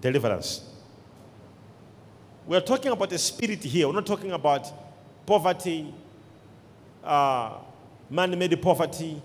deliverance. 0.00 0.68
We're 2.46 2.60
talking 2.60 2.90
about 2.90 3.12
a 3.12 3.18
spirit 3.18 3.62
here. 3.62 3.86
We're 3.86 3.94
not 3.94 4.06
talking 4.06 4.32
about 4.32 4.81
poverty, 5.26 5.92
uh, 7.04 7.54
man 8.10 8.38
made 8.38 8.60
poverty, 8.60 9.20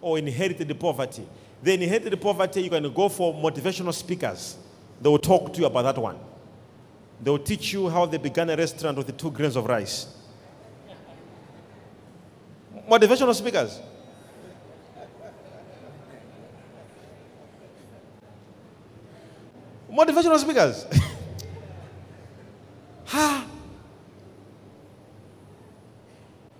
or 0.00 0.18
inherited 0.18 0.78
poverty. 0.78 1.26
The 1.62 1.74
inherited 1.74 2.20
poverty, 2.20 2.62
you 2.62 2.70
can 2.70 2.92
go 2.92 3.08
for 3.08 3.34
motivational 3.34 3.92
speakers. 3.92 4.56
They 5.00 5.08
will 5.08 5.18
talk 5.18 5.52
to 5.54 5.60
you 5.60 5.66
about 5.66 5.82
that 5.82 5.98
one. 6.00 6.18
They 7.20 7.30
will 7.30 7.38
teach 7.38 7.72
you 7.72 7.88
how 7.88 8.06
they 8.06 8.18
began 8.18 8.48
a 8.50 8.56
restaurant 8.56 8.96
with 8.96 9.06
the 9.06 9.12
two 9.12 9.30
grains 9.30 9.56
of 9.56 9.66
rice 9.66 10.06
motivational 12.88 13.34
speakers. 13.34 13.80
Motivational 19.92 20.38
speakers. 20.38 20.86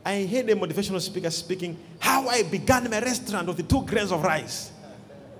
I 0.08 0.24
heard 0.24 0.48
a 0.48 0.56
motivational 0.56 1.02
speaker 1.02 1.28
speaking 1.28 1.76
how 1.98 2.28
I 2.28 2.42
began 2.42 2.88
my 2.88 2.98
restaurant 2.98 3.46
with 3.46 3.58
the 3.58 3.62
two 3.62 3.82
grains 3.82 4.10
of 4.10 4.24
rice. 4.24 4.72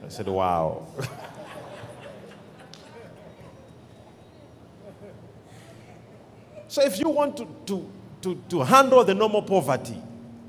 I 0.05 0.11
said, 0.11 0.27
wow. 0.27 0.87
so 6.69 6.83
if 6.83 7.01
you 7.01 7.09
want 7.09 7.39
to, 7.39 7.49
to, 7.65 7.91
to, 8.21 8.43
to 8.51 8.63
handle 8.63 9.03
the 9.05 9.15
normal 9.15 9.41
poverty, 9.41 9.97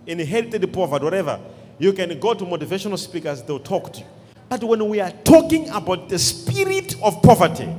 inherited 0.06 0.74
poverty, 0.74 1.06
whatever, 1.06 1.40
you 1.78 1.94
can 1.94 2.20
go 2.20 2.34
to 2.34 2.44
motivational 2.44 3.00
speakers, 3.00 3.42
they'll 3.44 3.58
talk 3.58 3.94
to 3.94 4.02
you. 4.02 4.08
But 4.50 4.66
when 4.66 4.86
we 4.90 5.00
are 5.00 5.12
talking 5.24 5.70
about 5.70 6.10
the 6.10 6.20
spirit 6.20 6.94
of 7.02 7.22
poverty, 7.22 7.74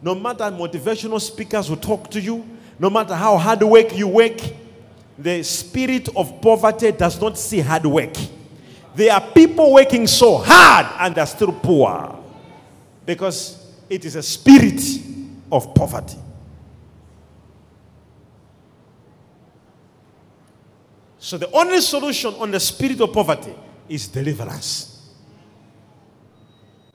no 0.00 0.14
matter 0.14 0.44
motivational 0.44 1.20
speakers 1.20 1.68
will 1.68 1.76
talk 1.76 2.08
to 2.12 2.20
you, 2.20 2.46
no 2.78 2.88
matter 2.88 3.16
how 3.16 3.36
hard 3.36 3.64
work 3.64 3.96
you 3.96 4.06
work, 4.06 4.38
the 5.22 5.42
spirit 5.42 6.08
of 6.16 6.40
poverty 6.40 6.92
does 6.92 7.20
not 7.20 7.38
see 7.38 7.60
hard 7.60 7.86
work. 7.86 8.14
There 8.94 9.12
are 9.12 9.20
people 9.20 9.72
working 9.72 10.06
so 10.06 10.36
hard 10.36 10.86
and 11.00 11.14
they're 11.14 11.26
still 11.26 11.52
poor 11.52 12.18
because 13.06 13.72
it 13.88 14.04
is 14.04 14.16
a 14.16 14.22
spirit 14.22 14.80
of 15.50 15.74
poverty. 15.74 16.18
So 21.18 21.38
the 21.38 21.50
only 21.52 21.80
solution 21.80 22.34
on 22.34 22.50
the 22.50 22.60
spirit 22.60 23.00
of 23.00 23.12
poverty 23.12 23.54
is 23.88 24.08
deliverance. 24.08 25.10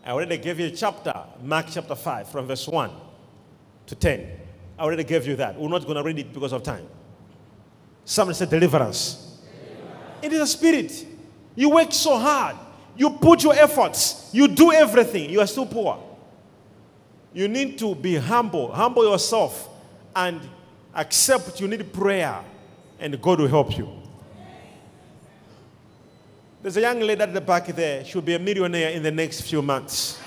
I 0.06 0.12
already 0.12 0.38
gave 0.38 0.60
you 0.60 0.68
a 0.68 0.72
chapter, 0.72 1.14
Mark 1.42 1.68
chapter 1.72 1.96
5, 1.96 2.30
from 2.30 2.48
verse 2.48 2.68
1 2.68 2.92
to 3.88 3.96
10. 3.96 4.32
I 4.78 4.84
already 4.84 5.04
gave 5.04 5.26
you 5.26 5.36
that. 5.38 5.60
We're 5.60 5.70
not 5.70 5.84
going 5.84 5.96
to 5.96 6.04
read 6.04 6.20
it 6.20 6.34
because 6.34 6.54
of 6.54 6.64
time. 6.64 6.86
Someone 8.10 8.36
said 8.36 8.50
deliverance. 8.50 9.38
deliverance. 9.52 10.22
It 10.22 10.32
is 10.32 10.40
a 10.40 10.48
spirit. 10.48 11.06
You 11.56 11.72
work 11.72 11.92
so 11.92 12.18
hard. 12.18 12.56
You 12.96 13.10
put 13.10 13.44
your 13.44 13.54
efforts. 13.54 14.30
You 14.32 14.48
do 14.48 14.72
everything. 14.72 15.30
You 15.30 15.42
are 15.42 15.46
still 15.46 15.66
poor. 15.66 16.02
You 17.34 17.50
need 17.50 17.78
to 17.80 17.94
be 17.94 18.16
humble. 18.16 18.72
Humble 18.72 19.04
yourself 19.04 19.68
and 20.16 20.40
accept 20.96 21.60
you 21.60 21.68
need 21.68 21.92
prayer 21.92 22.40
and 22.98 23.22
God 23.22 23.42
will 23.42 23.48
help 23.50 23.78
you. 23.78 23.90
There's 26.62 26.78
a 26.78 26.82
young 26.82 27.02
lady 27.02 27.22
at 27.22 27.34
the 27.34 27.42
back 27.42 27.68
there. 27.68 28.06
She'll 28.06 28.22
be 28.22 28.36
a 28.36 28.40
millionaire 28.40 28.92
in 28.92 29.04
the 29.04 29.12
next 29.12 29.42
few 29.42 29.62
months. 29.62 30.18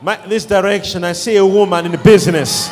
My, 0.00 0.16
this 0.28 0.46
direction, 0.46 1.02
I 1.02 1.12
see 1.12 1.36
a 1.36 1.44
woman 1.44 1.86
in 1.86 2.00
business. 2.02 2.70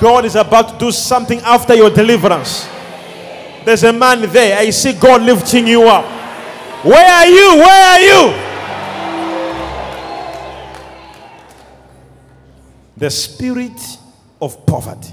God 0.00 0.24
is 0.24 0.34
about 0.34 0.70
to 0.70 0.78
do 0.78 0.90
something 0.90 1.40
after 1.40 1.74
your 1.74 1.90
deliverance. 1.90 2.66
There's 3.66 3.84
a 3.84 3.92
man 3.92 4.22
there. 4.32 4.58
I 4.58 4.70
see 4.70 4.94
God 4.94 5.20
lifting 5.20 5.66
you 5.66 5.82
up. 5.82 6.06
Where 6.82 7.06
are 7.06 7.26
you? 7.26 7.56
Where 7.58 7.86
are 7.86 8.00
you? 8.00 8.46
The 12.96 13.10
spirit 13.10 13.78
of 14.40 14.64
poverty. 14.64 15.12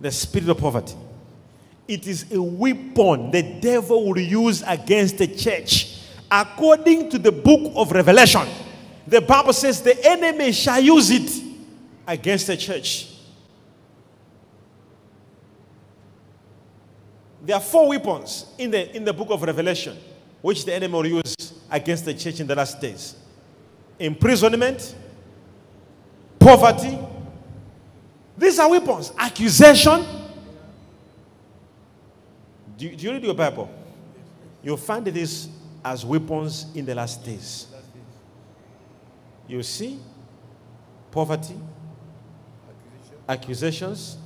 The 0.00 0.12
spirit 0.12 0.50
of 0.50 0.58
poverty. 0.58 0.94
It 1.88 2.06
is 2.06 2.32
a 2.32 2.40
weapon 2.40 3.32
the 3.32 3.42
devil 3.60 4.06
will 4.06 4.20
use 4.20 4.62
against 4.64 5.18
the 5.18 5.26
church. 5.26 5.96
According 6.30 7.10
to 7.10 7.18
the 7.18 7.32
book 7.32 7.72
of 7.74 7.90
Revelation, 7.90 8.46
the 9.10 9.20
Bible 9.20 9.52
says 9.52 9.82
the 9.82 9.98
enemy 10.08 10.52
shall 10.52 10.80
use 10.80 11.10
it 11.10 11.42
against 12.06 12.46
the 12.46 12.56
church. 12.56 13.08
There 17.42 17.56
are 17.56 17.60
four 17.60 17.88
weapons 17.88 18.46
in 18.56 18.70
the, 18.70 18.96
in 18.96 19.04
the 19.04 19.12
book 19.12 19.30
of 19.30 19.42
Revelation 19.42 19.98
which 20.40 20.64
the 20.64 20.72
enemy 20.72 20.94
will 20.94 21.06
use 21.06 21.34
against 21.70 22.04
the 22.04 22.14
church 22.14 22.38
in 22.38 22.46
the 22.46 22.54
last 22.54 22.80
days 22.80 23.16
imprisonment, 23.98 24.94
poverty. 26.38 26.98
These 28.36 28.58
are 28.58 28.70
weapons. 28.70 29.12
Accusation. 29.18 30.02
Do, 32.78 32.88
do 32.96 33.04
you 33.04 33.12
read 33.12 33.24
your 33.24 33.34
Bible? 33.34 33.70
You'll 34.62 34.78
find 34.78 35.04
this 35.04 35.48
as 35.84 36.04
weapons 36.04 36.66
in 36.74 36.86
the 36.86 36.94
last 36.94 37.22
days. 37.22 37.66
You 39.50 39.64
see 39.64 39.98
poverty, 41.10 41.56
accusations, 43.28 44.16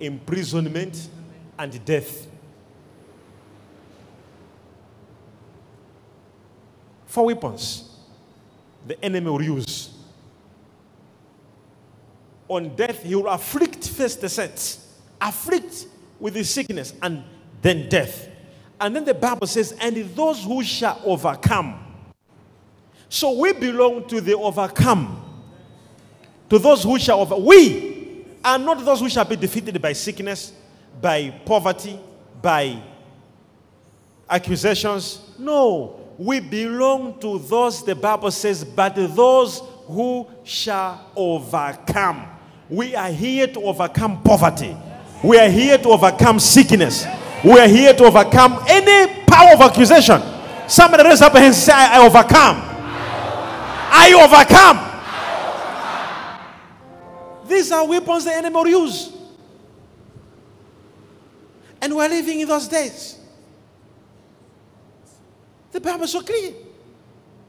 imprisonment, 0.00 1.08
and 1.56 1.84
death. 1.84 2.26
Four 7.06 7.26
weapons 7.26 7.96
the 8.88 9.04
enemy 9.04 9.30
will 9.30 9.40
use. 9.40 9.94
On 12.48 12.74
death, 12.74 13.04
he 13.04 13.14
will 13.14 13.28
afflict 13.28 13.88
first 13.88 14.20
the 14.20 14.28
saints, 14.28 14.96
afflict 15.20 15.86
with 16.18 16.34
the 16.34 16.42
sickness, 16.42 16.92
and 17.00 17.22
then 17.62 17.88
death. 17.88 18.28
And 18.80 18.96
then 18.96 19.04
the 19.04 19.14
Bible 19.14 19.46
says, 19.46 19.76
and 19.80 19.96
those 20.16 20.42
who 20.42 20.64
shall 20.64 21.00
overcome. 21.04 21.89
So 23.10 23.32
we 23.32 23.52
belong 23.52 24.06
to 24.08 24.20
the 24.20 24.36
overcome. 24.36 25.20
To 26.48 26.58
those 26.58 26.84
who 26.84 26.98
shall 26.98 27.20
over. 27.20 27.36
We 27.36 28.24
are 28.42 28.58
not 28.58 28.84
those 28.84 29.00
who 29.00 29.08
shall 29.08 29.24
be 29.24 29.36
defeated 29.36 29.82
by 29.82 29.92
sickness, 29.92 30.52
by 31.02 31.30
poverty, 31.44 31.98
by 32.40 32.80
accusations. 34.28 35.20
No. 35.38 36.00
We 36.18 36.38
belong 36.38 37.18
to 37.20 37.38
those, 37.40 37.84
the 37.84 37.96
Bible 37.96 38.30
says, 38.30 38.64
but 38.64 38.94
those 38.94 39.60
who 39.86 40.28
shall 40.44 41.10
overcome. 41.16 42.26
We 42.68 42.94
are 42.94 43.10
here 43.10 43.48
to 43.48 43.60
overcome 43.62 44.22
poverty. 44.22 44.76
We 45.24 45.36
are 45.38 45.48
here 45.48 45.78
to 45.78 45.88
overcome 45.88 46.38
sickness. 46.38 47.06
We 47.44 47.58
are 47.58 47.66
here 47.66 47.92
to 47.92 48.04
overcome 48.04 48.62
any 48.68 49.24
power 49.24 49.54
of 49.54 49.60
accusation. 49.62 50.22
Somebody 50.68 51.02
raise 51.02 51.22
up 51.22 51.34
and 51.34 51.52
say, 51.52 51.72
I 51.74 52.06
overcome. 52.06 52.69
I 53.92 54.12
overcome. 54.14 54.78
Overcome. 54.78 55.00
These 57.48 57.72
are 57.72 57.86
weapons 57.86 58.24
the 58.24 58.34
enemy 58.34 58.54
will 58.54 58.68
use. 58.68 59.12
And 61.82 61.96
we're 61.96 62.08
living 62.08 62.40
in 62.40 62.48
those 62.48 62.68
days. 62.68 63.18
The 65.72 65.80
Bible 65.80 66.04
is 66.04 66.12
so 66.12 66.20
clear. 66.22 66.50
It 66.50 66.56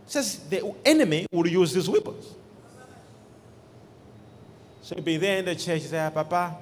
says 0.05 0.39
the 0.49 0.73
enemy 0.85 1.27
will 1.31 1.47
use 1.47 1.73
these 1.73 1.89
weapons. 1.89 2.25
So 4.81 4.95
you'll 4.95 5.05
be 5.05 5.17
there 5.17 5.37
in 5.37 5.45
the 5.45 5.55
church, 5.55 5.83
say, 5.83 5.99
ah, 5.99 6.09
Papa, 6.09 6.57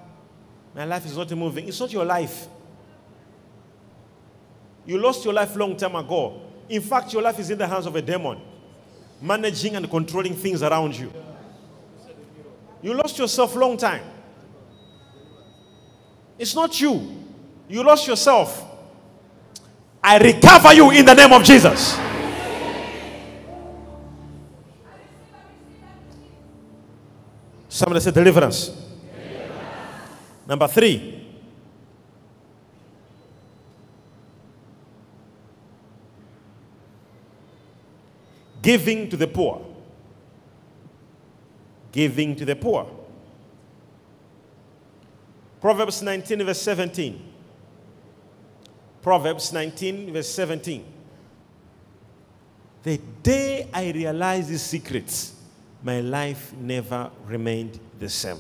my 0.75 0.85
life 0.85 1.05
is 1.05 1.17
not 1.17 1.31
moving. 1.31 1.67
It's 1.67 1.79
not 1.79 1.91
your 1.91 2.05
life. 2.05 2.47
You 4.85 4.97
lost 4.97 5.23
your 5.25 5.33
life 5.33 5.55
long 5.55 5.75
time 5.77 5.95
ago. 5.95 6.41
In 6.67 6.81
fact, 6.81 7.13
your 7.13 7.21
life 7.21 7.39
is 7.39 7.49
in 7.49 7.57
the 7.57 7.67
hands 7.67 7.85
of 7.85 7.95
a 7.95 8.01
demon, 8.01 8.39
managing 9.21 9.75
and 9.75 9.89
controlling 9.89 10.33
things 10.33 10.63
around 10.63 10.97
you. 10.97 11.11
You 12.81 12.93
lost 12.93 13.17
yourself 13.17 13.55
long 13.55 13.77
time. 13.77 14.03
It's 16.37 16.55
not 16.55 16.79
you. 16.79 17.15
You 17.67 17.83
lost 17.83 18.07
yourself. 18.07 18.65
I 20.01 20.17
recover 20.17 20.73
you 20.73 20.91
in 20.91 21.05
the 21.05 21.13
name 21.13 21.33
of 21.33 21.43
Jesus. 21.43 21.97
Somebody 27.67 27.99
said 27.99 28.13
deliverance. 28.13 28.67
deliverance. 28.67 28.87
Number 30.47 30.67
three. 30.67 31.18
Giving 38.69 39.09
to 39.09 39.17
the 39.17 39.25
poor. 39.25 39.65
Giving 41.91 42.35
to 42.35 42.45
the 42.45 42.55
poor. 42.55 42.87
Proverbs 45.59 46.03
19, 46.03 46.45
verse 46.45 46.61
17. 46.61 47.19
Proverbs 49.01 49.51
19, 49.51 50.13
verse 50.13 50.29
17. 50.29 50.85
The 52.83 52.99
day 53.23 53.67
I 53.73 53.89
realized 53.89 54.49
these 54.49 54.61
secrets, 54.61 55.33
my 55.81 56.01
life 56.01 56.53
never 56.53 57.09
remained 57.25 57.79
the 57.97 58.07
same. 58.07 58.37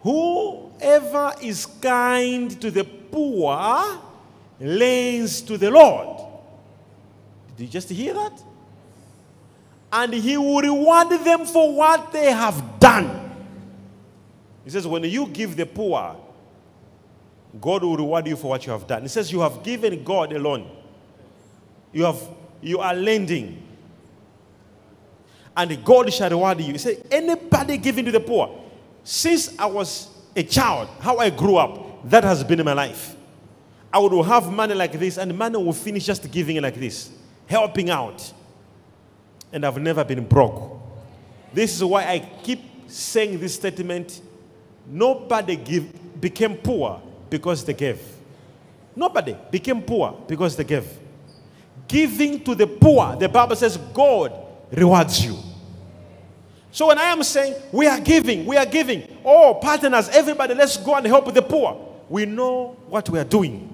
Whoever 0.00 1.34
is 1.40 1.66
kind 1.66 2.60
to 2.60 2.72
the 2.72 2.82
poor 2.82 4.00
lends 4.58 5.40
to 5.42 5.56
the 5.56 5.70
Lord. 5.70 6.13
Did 7.56 7.64
you 7.64 7.70
just 7.70 7.88
hear 7.88 8.14
that? 8.14 8.42
And 9.92 10.12
he 10.12 10.36
will 10.36 10.60
reward 10.60 11.10
them 11.10 11.46
for 11.46 11.74
what 11.74 12.12
they 12.12 12.32
have 12.32 12.80
done. 12.80 13.30
He 14.64 14.70
says, 14.70 14.86
when 14.86 15.04
you 15.04 15.26
give 15.28 15.56
the 15.56 15.66
poor, 15.66 16.16
God 17.60 17.84
will 17.84 17.96
reward 17.96 18.26
you 18.26 18.34
for 18.34 18.48
what 18.48 18.66
you 18.66 18.72
have 18.72 18.86
done. 18.86 19.02
He 19.02 19.08
says 19.08 19.30
you 19.30 19.40
have 19.40 19.62
given 19.62 20.02
God 20.02 20.32
alone. 20.32 20.68
You 21.92 22.04
have 22.04 22.20
you 22.60 22.78
are 22.78 22.94
lending. 22.94 23.62
And 25.56 25.84
God 25.84 26.12
shall 26.12 26.30
reward 26.30 26.60
you. 26.60 26.72
He 26.72 26.78
said, 26.78 27.06
anybody 27.10 27.76
giving 27.76 28.04
to 28.06 28.10
the 28.10 28.18
poor. 28.18 28.60
Since 29.04 29.56
I 29.58 29.66
was 29.66 30.08
a 30.34 30.42
child, 30.42 30.88
how 30.98 31.18
I 31.18 31.30
grew 31.30 31.56
up, 31.56 32.08
that 32.10 32.24
has 32.24 32.42
been 32.42 32.58
in 32.58 32.64
my 32.64 32.72
life. 32.72 33.14
I 33.92 33.98
would 33.98 34.26
have 34.26 34.50
money 34.50 34.74
like 34.74 34.98
this, 34.98 35.18
and 35.18 35.36
money 35.38 35.56
will 35.56 35.72
finish 35.72 36.06
just 36.06 36.28
giving 36.32 36.60
like 36.60 36.74
this, 36.74 37.10
helping 37.46 37.90
out. 37.90 38.32
And 39.52 39.64
I've 39.64 39.78
never 39.78 40.04
been 40.04 40.24
broke. 40.24 40.80
This 41.52 41.76
is 41.76 41.84
why 41.84 42.04
I 42.04 42.18
keep 42.42 42.60
saying 42.88 43.38
this 43.38 43.54
statement. 43.54 44.20
Nobody 44.86 45.56
give, 45.56 46.20
became 46.20 46.56
poor 46.56 47.00
because 47.30 47.64
they 47.64 47.74
gave. 47.74 48.00
Nobody 48.96 49.36
became 49.50 49.82
poor 49.82 50.20
because 50.26 50.56
they 50.56 50.64
gave. 50.64 50.86
Giving 51.88 52.42
to 52.44 52.54
the 52.54 52.66
poor, 52.66 53.16
the 53.16 53.28
Bible 53.28 53.56
says 53.56 53.76
God 53.76 54.32
rewards 54.70 55.24
you. 55.24 55.36
So 56.70 56.88
when 56.88 56.98
I 56.98 57.04
am 57.04 57.22
saying 57.22 57.54
we 57.70 57.86
are 57.86 58.00
giving, 58.00 58.46
we 58.46 58.56
are 58.56 58.66
giving, 58.66 59.06
oh, 59.24 59.58
partners, 59.62 60.08
everybody, 60.08 60.54
let's 60.54 60.76
go 60.76 60.96
and 60.96 61.06
help 61.06 61.32
the 61.32 61.42
poor. 61.42 61.80
We 62.08 62.26
know 62.26 62.76
what 62.88 63.08
we 63.08 63.18
are 63.18 63.24
doing. 63.24 63.70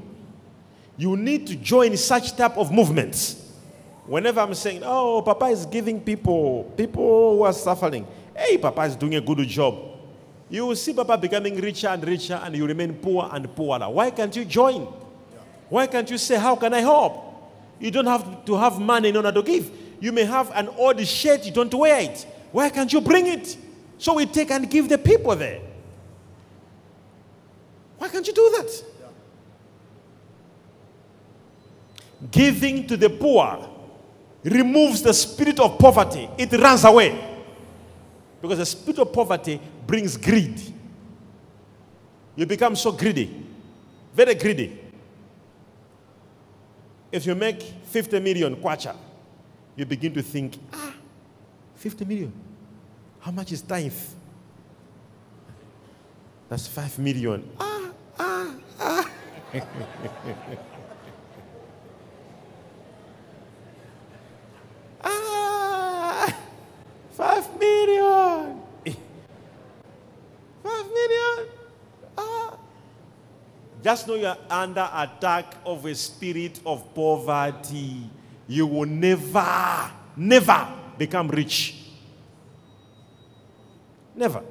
You 0.98 1.16
need 1.16 1.46
to 1.46 1.56
join 1.56 1.96
such 1.96 2.37
type 2.37 2.59
of 2.59 2.70
movements. 2.70 3.39
Whenever 4.11 4.40
I'm 4.40 4.55
saying, 4.55 4.83
oh, 4.85 5.23
Papa 5.23 5.44
is 5.44 5.64
giving 5.66 6.01
people, 6.01 6.64
people 6.77 7.37
who 7.37 7.42
are 7.44 7.53
suffering, 7.53 8.05
hey, 8.37 8.59
Papa 8.59 8.81
is 8.83 8.96
doing 8.96 9.14
a 9.14 9.20
good 9.20 9.38
job. 9.46 9.79
You 10.49 10.66
will 10.66 10.75
see 10.75 10.92
Papa 10.92 11.16
becoming 11.16 11.55
richer 11.61 11.87
and 11.87 12.05
richer, 12.05 12.35
and 12.42 12.57
you 12.57 12.66
remain 12.66 12.94
poor 12.94 13.31
and 13.33 13.55
poorer. 13.55 13.88
Why 13.88 14.11
can't 14.11 14.35
you 14.35 14.44
join? 14.44 14.83
Why 15.68 15.87
can't 15.87 16.11
you 16.11 16.18
say, 16.18 16.37
How 16.40 16.57
can 16.57 16.75
I 16.75 16.81
help? 16.81 17.23
You 17.79 17.92
don't 17.92 18.07
have 18.07 18.44
to 18.46 18.57
have 18.57 18.81
money 18.81 19.11
in 19.11 19.16
order 19.16 19.31
to 19.31 19.44
give. 19.44 19.70
You 20.01 20.11
may 20.11 20.25
have 20.25 20.51
an 20.57 20.70
old 20.70 21.07
shirt, 21.07 21.46
you 21.46 21.53
don't 21.53 21.73
wear 21.73 22.01
it. 22.01 22.27
Why 22.51 22.68
can't 22.68 22.92
you 22.92 23.01
bring 23.01 23.29
it? 23.29 23.57
So 23.96 24.14
we 24.14 24.27
take 24.27 24.51
and 24.51 24.68
give 24.68 24.88
the 24.88 24.99
people 24.99 25.37
there. 25.37 25.61
Why 27.96 28.09
can't 28.09 28.27
you 28.27 28.33
do 28.33 28.57
that? 28.59 28.85
Giving 32.33 32.88
to 32.88 32.96
the 32.96 33.09
poor 33.09 33.69
removes 34.44 35.03
the 35.03 35.12
spirit 35.12 35.59
of 35.61 35.79
poverty, 35.79 36.29
it 36.38 36.53
runs 36.53 36.85
away. 36.85 37.29
Because 38.40 38.59
the 38.59 38.66
spirit 38.66 38.98
of 38.98 39.12
poverty 39.12 39.61
brings 39.87 40.16
greed. 40.16 40.61
you 42.37 42.46
become 42.46 42.74
so 42.74 42.92
greedy, 42.92 43.44
very 44.14 44.35
greedy. 44.35 44.79
If 47.12 47.26
you 47.26 47.35
make 47.35 47.61
50 47.61 48.20
million 48.20 48.57
kwacha, 48.57 48.96
you 49.76 49.85
begin 49.85 50.14
to 50.14 50.22
think, 50.22 50.57
ah, 50.72 50.94
50 51.74 52.05
million. 52.05 52.33
How 53.20 53.31
much 53.31 53.53
is 53.53 53.62
tithe? 53.62 53.92
That's 56.48 56.66
5 56.66 56.98
million. 56.98 57.48
Ah, 57.61 57.90
ah, 58.18 58.55
ah. 58.81 59.11
ah, 65.05 66.35
5 67.12 67.59
million. 67.59 68.61
5 70.62 70.87
million. 70.88 71.46
Ah. 72.16 72.57
Just 73.90 74.07
know 74.07 74.14
you're 74.14 74.37
under 74.48 74.88
attack 74.94 75.57
of 75.66 75.85
a 75.85 75.92
spirit 75.96 76.61
of 76.64 76.94
poverty. 76.94 78.09
You 78.46 78.64
will 78.68 78.87
never, 78.87 79.90
never 80.14 80.68
become 80.96 81.26
rich. 81.26 81.74
Never. 84.14 84.44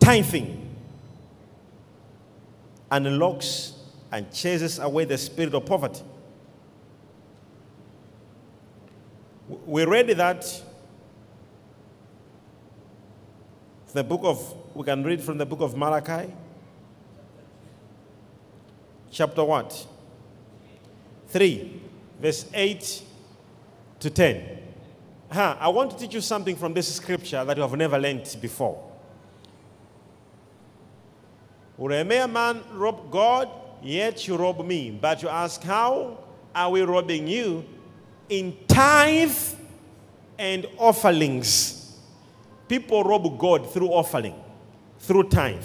Tithing 0.00 0.74
unlocks 2.90 3.74
and 4.10 4.32
chases 4.32 4.78
away 4.78 5.04
the 5.04 5.18
spirit 5.18 5.52
of 5.52 5.66
poverty. 5.66 6.00
We 9.66 9.84
read 9.84 10.08
that 10.16 10.71
the 13.92 14.04
book 14.04 14.20
of, 14.24 14.54
we 14.74 14.84
can 14.84 15.04
read 15.04 15.22
from 15.22 15.38
the 15.38 15.46
book 15.46 15.60
of 15.60 15.76
Malachi, 15.76 16.32
chapter 19.10 19.44
what? 19.44 19.86
3, 21.28 21.80
verse 22.20 22.46
8 22.52 23.02
to 24.00 24.10
10. 24.10 24.58
Huh, 25.30 25.56
I 25.58 25.68
want 25.68 25.90
to 25.92 25.96
teach 25.96 26.14
you 26.14 26.20
something 26.20 26.56
from 26.56 26.74
this 26.74 26.94
scripture 26.94 27.44
that 27.44 27.56
you 27.56 27.62
have 27.62 27.76
never 27.76 27.98
learned 27.98 28.36
before. 28.40 28.90
Will 31.78 31.92
a 31.92 32.04
mere 32.04 32.28
man 32.28 32.62
rob 32.74 33.10
God? 33.10 33.48
Yet 33.82 34.28
you 34.28 34.36
rob 34.36 34.64
me. 34.64 34.90
But 34.90 35.22
you 35.22 35.28
ask, 35.28 35.62
How 35.62 36.18
are 36.54 36.70
we 36.70 36.82
robbing 36.82 37.26
you? 37.26 37.64
In 38.28 38.56
tithe 38.68 39.36
and 40.38 40.66
offerings. 40.78 41.81
People 42.68 43.04
rob 43.04 43.38
God 43.38 43.70
through 43.72 43.88
offering, 43.88 44.34
through 44.98 45.24
tithe. 45.24 45.64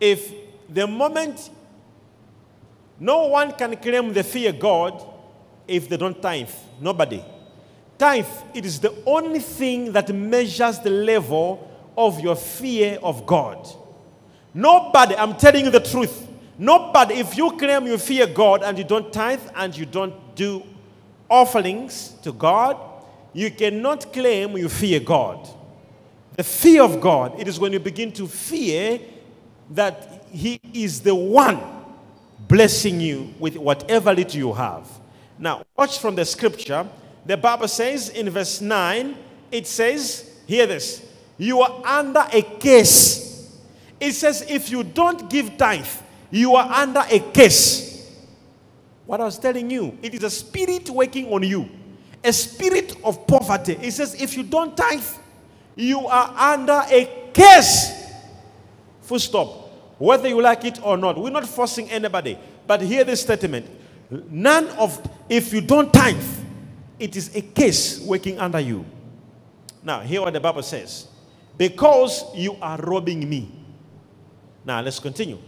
If 0.00 0.32
the 0.68 0.86
moment 0.86 1.50
no 2.98 3.26
one 3.26 3.52
can 3.52 3.76
claim 3.76 4.12
they 4.12 4.22
fear 4.22 4.52
God 4.52 5.06
if 5.68 5.88
they 5.88 5.96
don't 5.96 6.20
tithe. 6.20 6.50
Nobody. 6.80 7.22
Tithe, 7.98 8.26
it 8.54 8.64
is 8.64 8.80
the 8.80 8.94
only 9.06 9.38
thing 9.38 9.92
that 9.92 10.14
measures 10.14 10.78
the 10.78 10.90
level 10.90 11.70
of 11.96 12.20
your 12.20 12.36
fear 12.36 12.98
of 13.02 13.26
God. 13.26 13.66
Nobody, 14.54 15.16
I'm 15.16 15.36
telling 15.36 15.64
you 15.64 15.70
the 15.70 15.80
truth. 15.80 16.28
Nobody, 16.58 17.16
if 17.16 17.36
you 17.36 17.50
claim 17.52 17.86
you 17.86 17.98
fear 17.98 18.26
God 18.26 18.62
and 18.62 18.78
you 18.78 18.84
don't 18.84 19.12
tithe 19.12 19.40
and 19.54 19.76
you 19.76 19.84
don't 19.84 20.34
do 20.34 20.62
offerings 21.28 22.14
to 22.22 22.32
God, 22.32 22.78
you 23.36 23.50
cannot 23.50 24.14
claim 24.14 24.56
you 24.56 24.66
fear 24.66 24.98
God. 24.98 25.46
The 26.36 26.42
fear 26.42 26.82
of 26.82 27.02
God, 27.02 27.38
it 27.38 27.46
is 27.46 27.60
when 27.60 27.70
you 27.70 27.78
begin 27.78 28.10
to 28.12 28.26
fear 28.26 28.98
that 29.72 30.24
He 30.32 30.58
is 30.72 31.00
the 31.00 31.14
one 31.14 31.60
blessing 32.48 32.98
you 32.98 33.34
with 33.38 33.56
whatever 33.56 34.14
little 34.14 34.38
you 34.38 34.52
have. 34.54 34.88
Now, 35.38 35.64
watch 35.76 35.98
from 35.98 36.14
the 36.14 36.24
scripture. 36.24 36.88
The 37.26 37.36
Bible 37.36 37.68
says 37.68 38.08
in 38.08 38.30
verse 38.30 38.62
9, 38.62 39.14
it 39.52 39.66
says, 39.66 40.30
hear 40.46 40.66
this, 40.66 41.06
you 41.36 41.60
are 41.60 41.84
under 41.84 42.24
a 42.32 42.40
case. 42.40 43.54
It 44.00 44.12
says, 44.12 44.46
if 44.48 44.70
you 44.70 44.82
don't 44.82 45.28
give 45.28 45.58
tithe, 45.58 45.86
you 46.30 46.54
are 46.54 46.72
under 46.72 47.04
a 47.10 47.18
case. 47.18 48.16
What 49.04 49.20
I 49.20 49.24
was 49.24 49.38
telling 49.38 49.70
you, 49.70 49.98
it 50.00 50.14
is 50.14 50.22
a 50.22 50.30
spirit 50.30 50.88
working 50.88 51.30
on 51.30 51.42
you, 51.42 51.68
a 52.22 52.32
spirit 52.32 52.96
of 53.04 53.26
poverty. 53.26 53.78
It 53.80 53.92
says, 53.92 54.20
if 54.20 54.36
you 54.36 54.42
don't 54.42 54.76
tithe, 54.76 55.04
you 55.74 56.06
are 56.06 56.54
under 56.54 56.82
a 56.90 57.30
case. 57.32 57.92
Full 59.02 59.18
stop 59.18 59.66
whether 59.98 60.28
you 60.28 60.40
like 60.42 60.64
it 60.64 60.80
or 60.82 60.96
not. 60.96 61.18
We're 61.18 61.30
not 61.30 61.46
forcing 61.46 61.90
anybody. 61.90 62.38
But 62.66 62.82
hear 62.82 63.04
this 63.04 63.22
statement. 63.22 63.66
None 64.30 64.68
of, 64.70 65.00
if 65.28 65.52
you 65.52 65.60
don't 65.60 65.92
tithe, 65.92 66.22
it 66.98 67.16
is 67.16 67.34
a 67.34 67.40
case 67.40 68.00
working 68.00 68.38
under 68.38 68.60
you. 68.60 68.84
Now, 69.82 70.00
hear 70.00 70.20
what 70.20 70.32
the 70.32 70.40
Bible 70.40 70.62
says. 70.62 71.06
Because 71.56 72.24
you 72.34 72.56
are 72.60 72.78
robbing 72.78 73.28
me. 73.28 73.50
Now, 74.64 74.80
let's 74.80 74.98
continue. 74.98 75.38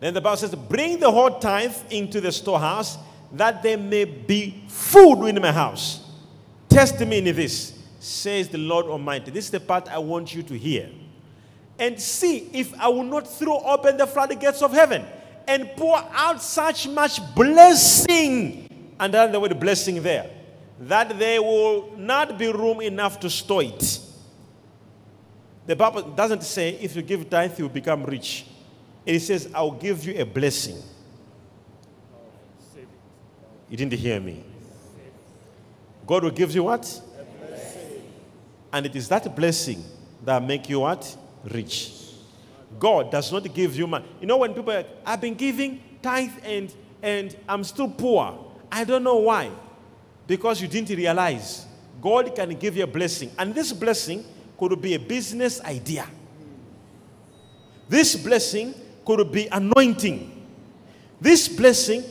Then 0.00 0.14
the 0.14 0.20
Bible 0.20 0.36
says, 0.36 0.54
Bring 0.54 0.98
the 0.98 1.10
whole 1.10 1.38
tithe 1.38 1.76
into 1.90 2.20
the 2.20 2.32
storehouse, 2.32 2.96
that 3.32 3.62
there 3.62 3.78
may 3.78 4.04
be 4.04 4.64
food 4.68 5.26
in 5.26 5.40
my 5.40 5.52
house. 5.52 6.00
Test 6.68 7.00
me 7.00 7.18
in 7.18 7.24
this, 7.36 7.78
says 7.98 8.48
the 8.48 8.58
Lord 8.58 8.86
Almighty. 8.86 9.30
This 9.30 9.46
is 9.46 9.50
the 9.50 9.60
part 9.60 9.88
I 9.88 9.98
want 9.98 10.34
you 10.34 10.42
to 10.42 10.56
hear 10.56 10.88
and 11.78 12.00
see 12.00 12.48
if 12.52 12.78
I 12.78 12.88
will 12.88 13.02
not 13.02 13.26
throw 13.26 13.58
open 13.58 13.96
the 13.96 14.06
floodgates 14.06 14.62
of 14.62 14.72
heaven 14.72 15.04
and 15.48 15.68
pour 15.76 15.98
out 16.12 16.40
such 16.40 16.88
much 16.88 17.20
blessing. 17.34 18.68
And 19.00 19.12
then 19.12 19.32
the 19.32 19.40
word 19.40 19.58
blessing 19.58 20.02
there. 20.02 20.30
That 20.80 21.18
there 21.18 21.42
will 21.42 21.92
not 21.96 22.38
be 22.38 22.52
room 22.52 22.80
enough 22.80 23.18
to 23.20 23.30
store 23.30 23.64
it. 23.64 24.00
The 25.66 25.76
Bible 25.76 26.02
doesn't 26.02 26.42
say 26.42 26.70
if 26.80 26.94
you 26.96 27.02
give 27.02 27.28
tithe, 27.28 27.58
you 27.58 27.64
will 27.64 27.74
become 27.74 28.04
rich. 28.04 28.46
It 29.04 29.20
says, 29.20 29.50
I'll 29.54 29.72
give 29.72 30.04
you 30.04 30.20
a 30.20 30.24
blessing. 30.24 30.76
You 33.72 33.78
didn't 33.78 33.94
hear 33.94 34.20
me. 34.20 34.44
God 36.06 36.24
will 36.24 36.30
give 36.30 36.54
you 36.54 36.64
what? 36.64 37.00
And 38.70 38.84
it 38.84 38.94
is 38.94 39.08
that 39.08 39.34
blessing 39.34 39.82
that 40.26 40.42
make 40.42 40.68
you 40.68 40.80
what? 40.80 41.16
rich. 41.44 41.94
God 42.78 43.10
does 43.10 43.32
not 43.32 43.54
give 43.54 43.74
you 43.74 43.86
money. 43.86 44.04
You 44.20 44.26
know, 44.26 44.36
when 44.36 44.52
people 44.52 44.72
are, 44.72 44.84
I've 45.06 45.22
been 45.22 45.34
giving 45.34 45.82
tithe 46.02 46.32
and, 46.44 46.74
and 47.00 47.34
I'm 47.48 47.64
still 47.64 47.88
poor. 47.88 48.52
I 48.70 48.84
don't 48.84 49.02
know 49.02 49.16
why. 49.16 49.50
Because 50.26 50.60
you 50.60 50.68
didn't 50.68 50.94
realize 50.94 51.64
God 52.02 52.34
can 52.34 52.50
give 52.56 52.76
you 52.76 52.84
a 52.84 52.86
blessing. 52.86 53.30
And 53.38 53.54
this 53.54 53.72
blessing 53.72 54.22
could 54.58 54.82
be 54.82 54.92
a 54.92 54.98
business 54.98 55.62
idea. 55.62 56.06
This 57.88 58.16
blessing 58.16 58.74
could 59.02 59.32
be 59.32 59.46
anointing. 59.46 60.28
This 61.18 61.48
blessing, 61.48 62.04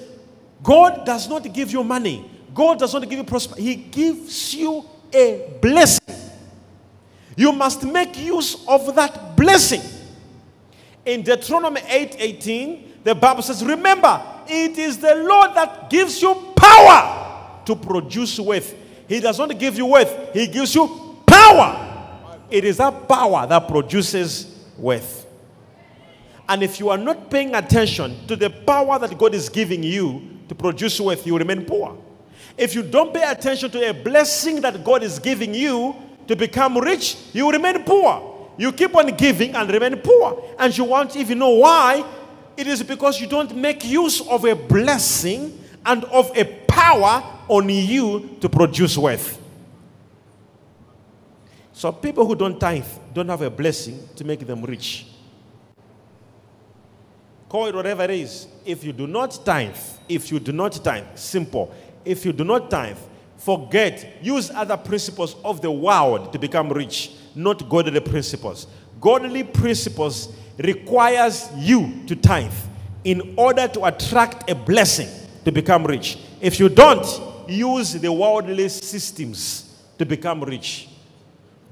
God 0.63 1.06
does 1.06 1.28
not 1.28 1.52
give 1.54 1.71
you 1.71 1.84
money. 1.84 2.30
God 2.54 2.80
does 2.80 2.93
not 2.93 3.02
give 3.10 3.17
you 3.17 3.24
prosperity. 3.24 3.63
He 3.63 3.76
gives 3.76 4.54
you 4.54 4.86
a 5.13 5.58
blessing. 5.62 6.15
You 7.36 7.52
must 7.52 7.84
make 7.84 8.17
use 8.17 8.65
of 8.67 8.93
that 8.95 9.36
blessing. 9.36 9.82
In 11.06 11.24
Deuteronomy 11.24 11.82
8 11.88 12.15
18, 12.19 12.93
the 13.04 13.15
Bible 13.15 13.41
says, 13.41 13.63
Remember, 13.65 14.21
it 14.47 14.78
is 14.78 14.97
the 14.97 15.15
Lord 15.15 15.56
that 15.56 15.89
gives 15.89 16.21
you 16.21 16.54
power 16.56 17.63
to 17.65 17.76
produce 17.76 18.39
wealth. 18.39 18.76
He 19.08 19.19
does 19.19 19.39
not 19.39 19.58
give 19.58 19.78
you 19.78 19.88
wealth, 19.88 20.34
He 20.34 20.47
gives 20.47 20.76
you 20.76 21.17
power. 21.26 21.88
It 22.50 22.65
is 22.65 22.78
that 22.78 23.08
power 23.08 23.47
that 23.47 23.67
produces 23.67 24.60
wealth. 24.78 25.26
And 26.50 26.62
if 26.63 26.80
you 26.82 26.89
are 26.89 26.97
not 26.97 27.32
paying 27.32 27.56
attention 27.56 28.28
to 28.28 28.36
the 28.36 28.50
power 28.50 29.00
that 29.00 29.17
God 29.17 29.34
is 29.34 29.47
giving 29.47 29.84
you 29.84 30.21
to 30.52 30.56
produce 30.56 31.00
wealth, 31.00 31.26
you 31.26 31.38
remain 31.38 31.64
poor. 31.64 31.98
If 32.58 32.76
you 32.76 32.84
don't 32.84 33.14
pay 33.14 33.24
attention 33.24 33.72
to 33.72 33.90
a 33.90 33.94
blessing 33.94 34.60
that 34.60 34.84
God 34.84 35.02
is 35.02 35.18
giving 35.18 35.54
you 35.54 35.96
to 36.28 36.36
become 36.36 36.78
rich, 36.78 37.16
you 37.32 37.50
remain 37.50 37.82
poor. 37.84 38.50
You 38.58 38.74
keep 38.74 38.94
on 38.94 39.16
giving 39.16 39.56
and 39.56 39.72
remain 39.72 39.96
poor. 40.02 40.44
And 40.60 40.78
you 40.78 40.84
won't 40.84 41.16
even 41.16 41.40
know 41.40 41.52
why. 41.52 42.04
It 42.58 42.68
is 42.68 42.84
because 42.84 43.22
you 43.22 43.28
don't 43.28 43.56
make 43.56 43.86
use 43.86 44.28
of 44.28 44.44
a 44.44 44.54
blessing 44.54 45.58
and 45.86 46.04
of 46.04 46.36
a 46.36 46.44
power 46.68 47.24
on 47.48 47.70
you 47.70 48.36
to 48.42 48.50
produce 48.50 48.98
wealth. 48.98 49.40
So 51.72 51.94
people 51.94 52.28
who 52.28 52.36
don't 52.36 52.60
tithe 52.60 52.84
don't 53.14 53.30
have 53.30 53.42
a 53.42 53.50
blessing 53.50 54.06
to 54.18 54.26
make 54.26 54.46
them 54.46 54.64
rich. 54.64 55.06
Call 57.48 57.68
it 57.68 57.76
whatever 57.76 58.04
it 58.04 58.12
is. 58.12 58.48
If 58.66 58.84
you 58.84 58.92
do 58.92 59.08
not 59.08 59.46
tithe, 59.46 59.76
if 60.15 60.32
you 60.32 60.39
do 60.39 60.52
not 60.52 60.74
tithe, 60.84 61.06
simple. 61.15 61.74
If 62.04 62.26
you 62.26 62.34
do 62.34 62.43
not 62.43 62.69
tithe, 62.69 62.97
Forget, 63.41 64.19
use 64.21 64.52
other 64.52 64.78
principles 64.78 65.36
of 65.43 65.62
the 65.62 65.71
world 65.71 66.32
to 66.32 66.38
become 66.38 66.69
rich, 66.69 67.13
not 67.34 67.67
godly 67.67 68.00
principles. 68.00 68.67
Godly 69.00 69.43
principles 69.43 70.32
requires 70.60 71.50
you 71.58 72.04
to 72.06 72.15
tithe 72.15 72.54
in 73.04 73.34
order 73.36 73.67
to 73.67 73.86
attract 73.86 74.47
a 74.47 74.54
blessing 74.54 75.10
to 75.43 75.52
become 75.52 75.88
rich. 75.88 76.19
If 76.39 76.60
you 76.60 76.69
don't, 76.69 77.04
use 77.50 77.93
the 77.93 78.13
worldly 78.13 78.69
systems 78.69 79.76
to 79.97 80.06
become 80.06 80.43
rich. 80.43 80.89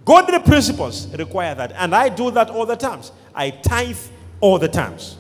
Godly 0.04 0.40
principles 0.40 1.08
require 1.14 1.54
that. 1.54 1.74
And 1.74 1.94
I 1.94 2.10
do 2.10 2.32
that 2.32 2.50
all 2.50 2.66
the 2.66 2.78
times. 2.78 3.12
I 3.36 3.52
tithe 3.52 4.00
all 4.40 4.58
the 4.58 4.70
times. 4.70 5.19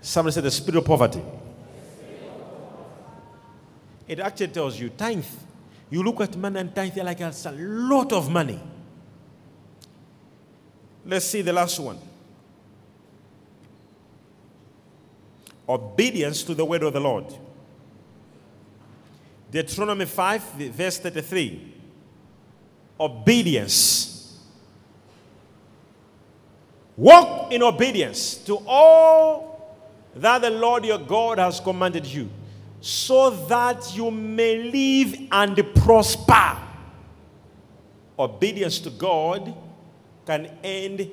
Somebody 0.00 0.34
said 0.34 0.44
the 0.44 0.50
spirit 0.50 0.78
of 0.78 0.84
poverty. 0.84 1.22
It 4.08 4.18
actually 4.18 4.48
tells 4.48 4.80
you 4.80 4.88
tithe. 4.88 5.24
You 5.90 6.02
look 6.02 6.20
at 6.20 6.36
money 6.36 6.60
and 6.60 6.74
tithe 6.74 6.96
like 6.98 7.20
it's 7.20 7.44
a 7.46 7.52
lot 7.52 8.12
of 8.12 8.30
money. 8.30 8.60
Let's 11.04 11.26
see 11.26 11.42
the 11.42 11.52
last 11.52 11.78
one. 11.78 11.98
Obedience 15.68 16.42
to 16.44 16.54
the 16.54 16.64
word 16.64 16.82
of 16.82 16.92
the 16.92 17.00
Lord. 17.00 17.26
Deuteronomy 19.50 20.04
5, 20.04 20.42
verse 20.72 20.98
33. 20.98 21.74
Obedience. 22.98 24.38
Walk 26.96 27.52
in 27.52 27.62
obedience 27.62 28.34
to 28.36 28.56
all 28.66 29.49
that 30.16 30.42
the 30.42 30.50
Lord 30.50 30.84
your 30.84 30.98
God 30.98 31.38
has 31.38 31.60
commanded 31.60 32.06
you, 32.06 32.28
so 32.80 33.30
that 33.30 33.94
you 33.94 34.10
may 34.10 34.70
live 34.70 35.28
and 35.30 35.74
prosper. 35.74 36.56
Obedience 38.18 38.78
to 38.80 38.90
God 38.90 39.54
can 40.26 40.50
end 40.62 41.10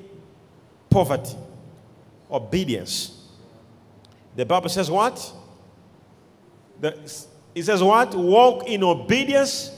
poverty. 0.90 1.36
Obedience. 2.30 3.26
The 4.36 4.44
Bible 4.44 4.68
says 4.68 4.90
what? 4.90 5.32
The, 6.80 6.88
it 7.54 7.64
says 7.64 7.82
what? 7.82 8.14
Walk 8.14 8.68
in 8.68 8.84
obedience 8.84 9.72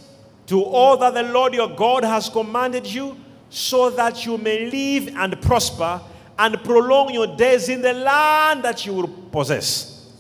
to 0.47 0.63
all 0.63 0.97
that 0.97 1.15
the 1.15 1.23
Lord 1.23 1.55
your 1.55 1.69
God 1.69 2.05
has 2.05 2.29
commanded 2.29 2.87
you, 2.87 3.17
so 3.49 3.91
that 3.91 4.25
you 4.27 4.39
may 4.39 4.71
live 4.71 5.15
and 5.17 5.41
prosper 5.41 6.01
and 6.41 6.65
prolong 6.65 7.13
your 7.13 7.27
days 7.37 7.69
in 7.69 7.83
the 7.83 7.93
land 7.93 8.63
that 8.63 8.87
you 8.87 8.95
will 8.95 9.09
possess. 9.31 10.11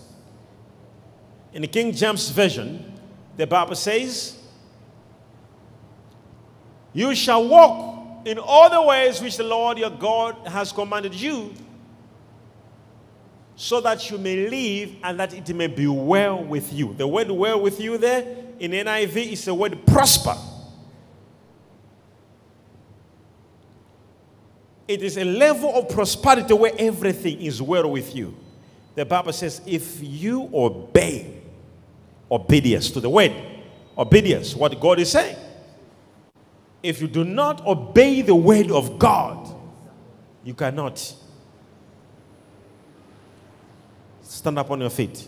In 1.55 1.63
the 1.63 1.69
King 1.69 1.93
James 1.93 2.29
Version, 2.29 2.93
the 3.39 3.47
Bible 3.47 3.75
says, 3.75 4.39
You 6.93 7.15
shall 7.15 7.49
walk 7.49 8.27
in 8.27 8.39
all 8.39 8.69
the 8.69 8.83
ways 8.83 9.23
which 9.23 9.39
the 9.39 9.45
Lord 9.45 9.79
your 9.79 9.89
God 9.89 10.47
has 10.47 10.73
commanded 10.73 11.15
you 11.15 11.55
so 13.57 13.81
that 13.81 14.11
you 14.11 14.19
may 14.19 14.47
live 14.47 14.97
and 15.03 15.19
that 15.19 15.33
it 15.33 15.57
may 15.57 15.69
be 15.69 15.87
well 15.87 16.45
with 16.45 16.71
you. 16.71 16.93
The 16.93 17.07
word 17.07 17.31
well 17.31 17.63
with 17.63 17.81
you 17.81 17.97
there 17.97 18.37
in 18.59 18.73
NIV 18.73 19.33
is 19.33 19.47
the 19.47 19.55
word 19.55 19.87
prosper. 19.87 20.37
It 24.91 25.03
is 25.03 25.17
a 25.17 25.25
level 25.25 25.73
of 25.77 25.89
prosperity 25.89 26.53
where 26.53 26.73
everything 26.77 27.41
is 27.41 27.63
well 27.63 27.89
with 27.89 28.17
you. 28.17 28.35
The 28.97 29.05
Bible 29.05 29.33
says, 29.33 29.61
if 29.65 30.03
you 30.03 30.51
obey 30.53 31.43
obedience 32.29 32.91
to 32.91 33.01
the 33.01 33.09
word, 33.09 33.33
obedience, 33.97 34.57
what 34.57 34.81
God 34.81 34.99
is 34.99 35.13
saying. 35.13 35.37
If 36.83 37.01
you 37.01 37.07
do 37.07 37.23
not 37.23 37.65
obey 37.65 38.23
the 38.23 38.35
word 38.35 38.73
of 38.73 38.99
God, 38.99 39.55
you 40.43 40.55
cannot 40.55 41.15
Stand 44.31 44.59
up 44.59 44.71
on 44.71 44.81
your 44.81 44.91
feet. 44.91 45.27